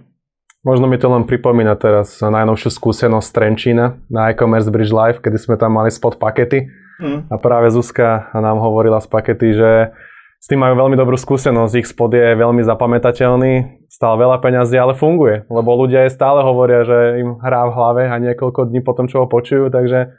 Možno 0.66 0.90
mi 0.90 0.98
to 0.98 1.06
len 1.06 1.22
pripomína 1.22 1.78
teraz 1.78 2.18
najnovšiu 2.18 2.74
skúsenosť 2.74 3.30
Trenčína 3.30 3.94
na 4.10 4.34
e-commerce 4.34 4.66
Bridge 4.74 4.90
Live, 4.90 5.22
kedy 5.22 5.38
sme 5.38 5.54
tam 5.54 5.78
mali 5.78 5.86
spot 5.86 6.18
pakety. 6.18 6.66
Mm. 6.98 7.30
A 7.30 7.38
práve 7.38 7.70
Zuzka 7.70 8.26
nám 8.34 8.58
hovorila 8.58 8.98
z 8.98 9.06
pakety, 9.06 9.54
že 9.54 9.94
s 10.42 10.50
tým 10.50 10.58
majú 10.58 10.74
veľmi 10.82 10.98
dobrú 10.98 11.14
skúsenosť, 11.14 11.78
ich 11.78 11.86
spod 11.86 12.10
je 12.10 12.34
veľmi 12.34 12.62
zapamätateľný, 12.66 13.86
stál 13.86 14.18
veľa 14.18 14.42
peňazí, 14.42 14.74
ale 14.74 14.98
funguje, 14.98 15.46
lebo 15.46 15.78
ľudia 15.78 16.10
aj 16.10 16.14
stále 16.14 16.42
hovoria, 16.42 16.82
že 16.82 17.22
im 17.22 17.38
hrá 17.38 17.70
v 17.70 17.74
hlave 17.74 18.02
a 18.10 18.18
niekoľko 18.18 18.70
dní 18.70 18.82
potom, 18.82 19.06
čo 19.06 19.22
ho 19.22 19.26
počujú, 19.30 19.70
takže 19.70 20.10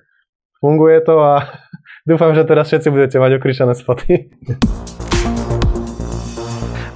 funguje 0.63 1.03
to 1.03 1.19
a 1.19 1.51
dúfam, 2.09 2.31
že 2.31 2.47
teraz 2.47 2.71
všetci 2.71 2.87
budete 2.91 3.19
mať 3.19 3.43
okričané 3.43 3.75
spoty. 3.75 4.31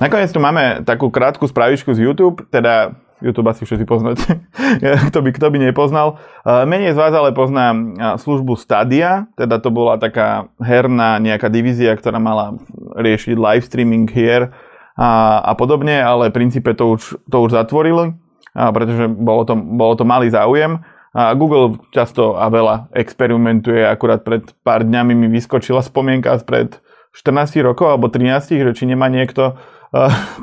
Nakoniec 0.03 0.35
tu 0.35 0.43
máme 0.43 0.83
takú 0.83 1.07
krátku 1.07 1.47
spravičku 1.47 1.95
z 1.95 2.03
YouTube, 2.03 2.43
teda 2.51 2.91
YouTube 3.23 3.47
asi 3.47 3.63
všetci 3.63 3.87
poznáte, 3.87 4.43
kto, 5.07 5.23
by, 5.23 5.29
kto 5.31 5.47
by 5.47 5.57
nepoznal. 5.63 6.19
Menej 6.43 6.91
z 6.91 6.99
vás 6.99 7.15
ale 7.15 7.31
pozná 7.31 7.71
službu 8.19 8.59
Stadia, 8.59 9.31
teda 9.39 9.63
to 9.63 9.71
bola 9.71 9.95
taká 9.95 10.51
herná 10.59 11.23
nejaká 11.23 11.47
divízia, 11.47 11.95
ktorá 11.95 12.19
mala 12.19 12.59
riešiť 12.99 13.39
live 13.39 13.63
streaming 13.63 14.11
hier 14.11 14.51
a, 14.99 15.39
a 15.39 15.55
podobne, 15.55 16.03
ale 16.03 16.27
v 16.27 16.35
princípe 16.35 16.75
to 16.75 16.99
už, 16.99 17.15
to 17.23 17.37
už 17.39 17.55
zatvorili, 17.55 18.11
pretože 18.51 19.07
bolo 19.07 19.47
to, 19.47 19.55
bolo 19.55 19.95
to 19.95 20.03
malý 20.03 20.27
záujem. 20.27 20.83
A 21.15 21.31
Google 21.37 21.79
často 21.95 22.35
a 22.35 22.51
veľa 22.51 22.91
experimentuje, 22.91 23.87
akurát 23.87 24.25
pred 24.25 24.51
pár 24.67 24.83
dňami 24.83 25.15
mi 25.15 25.27
vyskočila 25.31 25.79
spomienka 25.79 26.35
spred 26.43 26.83
14 27.15 27.61
rokov 27.63 27.87
alebo 27.87 28.09
13, 28.09 28.57
že 28.57 28.71
či 28.73 28.83
nemá 28.89 29.07
niekto 29.07 29.55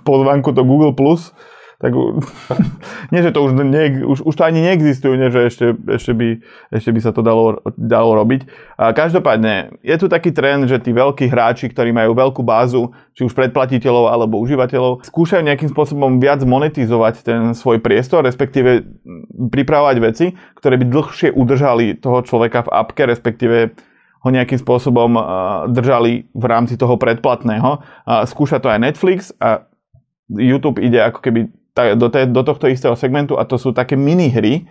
pozvanku 0.06 0.54
do 0.54 0.62
Google+, 0.62 0.94
tak 1.80 1.96
nie, 3.12 3.20
že 3.24 3.32
to 3.32 3.40
už, 3.40 3.56
nie, 3.64 4.04
už, 4.04 4.20
už 4.20 4.34
to 4.36 4.44
ani 4.44 4.60
neexistuje, 4.60 5.16
nie, 5.16 5.32
že 5.32 5.48
ešte, 5.48 5.66
ešte, 5.88 6.12
by, 6.12 6.28
ešte 6.76 6.90
by 6.92 7.00
sa 7.00 7.10
to 7.16 7.24
dalo, 7.24 7.64
dalo 7.72 8.20
robiť. 8.20 8.44
A 8.76 8.92
každopádne, 8.92 9.80
je 9.80 9.96
tu 9.96 10.06
taký 10.12 10.28
trend, 10.36 10.68
že 10.68 10.76
tí 10.76 10.92
veľkí 10.92 11.32
hráči, 11.32 11.72
ktorí 11.72 11.96
majú 11.96 12.12
veľkú 12.12 12.44
bázu, 12.44 12.92
či 13.16 13.24
už 13.24 13.32
predplatiteľov 13.32 14.12
alebo 14.12 14.36
užívateľov, 14.44 15.08
skúšajú 15.08 15.40
nejakým 15.40 15.72
spôsobom 15.72 16.20
viac 16.20 16.44
monetizovať 16.44 17.24
ten 17.24 17.40
svoj 17.56 17.80
priestor, 17.80 18.28
respektíve 18.28 18.84
pripravovať 19.48 19.96
veci, 20.04 20.36
ktoré 20.60 20.76
by 20.76 20.84
dlhšie 20.84 21.28
udržali 21.32 21.96
toho 21.96 22.20
človeka 22.20 22.68
v 22.68 22.72
apke, 22.76 23.08
respektíve 23.08 23.72
ho 24.20 24.28
nejakým 24.28 24.60
spôsobom 24.60 25.16
držali 25.72 26.28
v 26.36 26.44
rámci 26.44 26.76
toho 26.76 27.00
predplatného. 27.00 27.80
Skúša 28.28 28.60
to 28.60 28.68
aj 28.68 28.80
Netflix 28.80 29.32
a 29.40 29.64
YouTube 30.28 30.76
ide 30.78 31.00
ako 31.00 31.24
keby 31.24 31.48
do, 31.96 32.42
tohto 32.44 32.68
istého 32.68 32.92
segmentu 32.92 33.40
a 33.40 33.48
to 33.48 33.56
sú 33.56 33.72
také 33.72 33.96
minihry, 33.96 34.68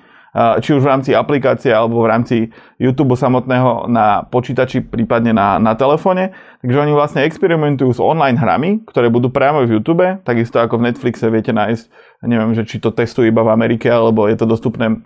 či 0.62 0.78
už 0.78 0.86
v 0.86 0.92
rámci 0.94 1.12
aplikácie 1.18 1.74
alebo 1.74 2.06
v 2.06 2.10
rámci 2.14 2.36
YouTube 2.78 3.18
samotného 3.18 3.90
na 3.90 4.22
počítači, 4.30 4.86
prípadne 4.86 5.34
na, 5.34 5.58
na 5.58 5.74
telefóne. 5.74 6.38
Takže 6.62 6.78
oni 6.86 6.94
vlastne 6.94 7.26
experimentujú 7.26 7.98
s 7.98 7.98
online 7.98 8.38
hrami, 8.38 8.86
ktoré 8.86 9.10
budú 9.10 9.34
priamo 9.34 9.66
v 9.66 9.82
YouTube, 9.82 10.06
takisto 10.22 10.62
ako 10.62 10.78
v 10.78 10.94
Netflixe 10.94 11.26
viete 11.34 11.50
nájsť, 11.50 11.84
neviem, 12.30 12.54
že 12.54 12.62
či 12.70 12.78
to 12.78 12.94
testujú 12.94 13.26
iba 13.26 13.42
v 13.42 13.58
Amerike, 13.58 13.90
alebo 13.90 14.30
je 14.30 14.38
to 14.38 14.46
dostupné, 14.46 15.02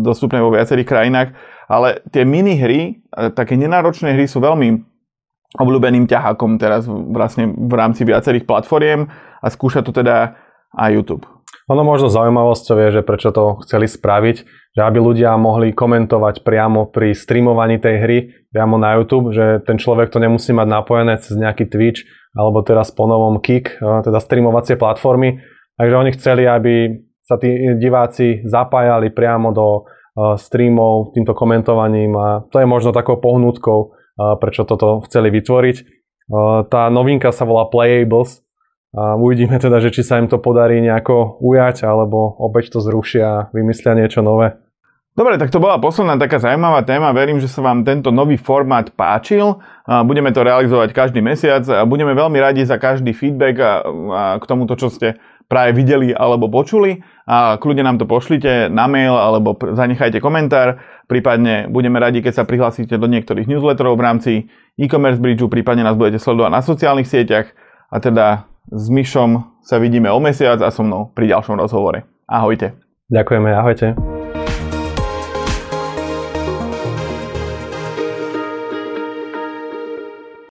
dostupné 0.00 0.40
vo 0.40 0.48
viacerých 0.48 0.88
krajinách, 0.88 1.36
ale 1.70 2.02
tie 2.10 2.26
minihry, 2.26 2.98
také 3.38 3.54
nenáročné 3.54 4.18
hry 4.18 4.26
sú 4.26 4.42
veľmi 4.42 4.82
obľúbeným 5.54 6.10
ťahákom 6.10 6.58
teraz 6.58 6.86
vlastne 6.90 7.50
v 7.50 7.74
rámci 7.74 8.02
viacerých 8.02 8.46
platformiem 8.46 9.06
a 9.38 9.46
skúša 9.46 9.86
to 9.86 9.94
teda 9.94 10.34
aj 10.74 10.90
YouTube. 10.90 11.26
Ono 11.70 11.86
možno 11.86 12.10
zaujímavosťou 12.10 12.76
je, 12.82 12.88
že 12.98 13.02
prečo 13.06 13.30
to 13.30 13.62
chceli 13.62 13.86
spraviť, 13.86 14.36
že 14.74 14.80
aby 14.82 14.98
ľudia 14.98 15.38
mohli 15.38 15.70
komentovať 15.70 16.42
priamo 16.42 16.90
pri 16.90 17.14
streamovaní 17.14 17.78
tej 17.78 17.96
hry, 18.02 18.18
priamo 18.50 18.74
na 18.74 18.98
YouTube, 18.98 19.30
že 19.30 19.62
ten 19.62 19.78
človek 19.78 20.10
to 20.10 20.18
nemusí 20.18 20.50
mať 20.50 20.66
napojené 20.66 21.14
cez 21.22 21.38
nejaký 21.38 21.70
Twitch 21.70 22.02
alebo 22.34 22.62
teraz 22.66 22.90
po 22.90 23.06
novom 23.06 23.38
Kik, 23.38 23.78
eh, 23.78 24.00
teda 24.02 24.18
streamovacie 24.18 24.74
platformy. 24.74 25.42
Takže 25.78 25.94
oni 25.94 26.10
chceli, 26.18 26.42
aby 26.46 26.74
sa 27.22 27.38
tí 27.38 27.78
diváci 27.78 28.42
zapájali 28.42 29.14
priamo 29.14 29.54
do 29.54 29.86
streamov 30.38 31.14
týmto 31.14 31.32
komentovaním 31.36 32.12
a 32.16 32.42
to 32.48 32.60
je 32.60 32.66
možno 32.66 32.90
takou 32.92 33.20
pohnutkou, 33.20 33.94
prečo 34.40 34.68
toto 34.68 35.00
chceli 35.08 35.32
vytvoriť. 35.32 35.76
Tá 36.70 36.82
novinka 36.90 37.32
sa 37.34 37.46
volá 37.46 37.66
Playables, 37.66 38.42
uvidíme 38.94 39.58
teda, 39.58 39.78
že 39.78 39.94
či 39.94 40.02
sa 40.02 40.18
im 40.18 40.26
to 40.26 40.42
podarí 40.42 40.82
nejako 40.82 41.38
ujať, 41.42 41.86
alebo 41.86 42.36
opäť 42.38 42.74
to 42.74 42.78
zrušia 42.82 43.26
a 43.26 43.46
vymyslia 43.54 43.94
niečo 43.94 44.22
nové. 44.22 44.58
Dobre, 45.10 45.42
tak 45.42 45.50
to 45.50 45.58
bola 45.58 45.74
posledná 45.82 46.14
taká 46.14 46.38
zaujímavá 46.38 46.86
téma. 46.86 47.10
Verím, 47.10 47.42
že 47.42 47.50
sa 47.50 47.66
vám 47.66 47.82
tento 47.82 48.14
nový 48.14 48.38
formát 48.38 48.94
páčil. 48.94 49.58
Budeme 49.84 50.30
to 50.30 50.46
realizovať 50.46 50.94
každý 50.94 51.18
mesiac 51.18 51.66
a 51.66 51.82
budeme 51.82 52.14
veľmi 52.14 52.38
radi 52.38 52.62
za 52.62 52.78
každý 52.78 53.10
feedback 53.10 53.58
a, 53.58 53.72
a 53.90 54.22
k 54.38 54.44
tomuto, 54.46 54.78
čo 54.78 54.86
ste 54.86 55.18
práve 55.50 55.74
videli 55.74 56.14
alebo 56.14 56.46
počuli. 56.46 57.02
A 57.30 57.62
kľudne 57.62 57.86
nám 57.86 58.02
to 58.02 58.10
pošlite 58.10 58.66
na 58.74 58.90
mail 58.90 59.14
alebo 59.14 59.54
zanechajte 59.54 60.18
komentár. 60.18 60.82
Prípadne 61.06 61.70
budeme 61.70 62.02
radi, 62.02 62.26
keď 62.26 62.42
sa 62.42 62.44
prihlásite 62.48 62.98
do 62.98 63.06
niektorých 63.06 63.46
newsletterov 63.46 63.94
v 63.94 64.02
rámci 64.02 64.32
e-commerce 64.74 65.22
bridgeu, 65.22 65.46
prípadne 65.46 65.86
nás 65.86 65.94
budete 65.94 66.18
sledovať 66.18 66.50
na 66.50 66.62
sociálnych 66.66 67.06
sieťach 67.06 67.54
a 67.86 68.02
teda 68.02 68.50
s 68.74 68.90
Myšom 68.90 69.62
sa 69.62 69.78
vidíme 69.78 70.10
o 70.10 70.18
mesiac 70.18 70.58
a 70.58 70.74
so 70.74 70.82
mnou 70.82 71.14
pri 71.14 71.30
ďalšom 71.30 71.54
rozhovore. 71.54 72.02
Ahojte. 72.26 72.74
Ďakujeme, 73.14 73.50
ahojte. 73.54 74.19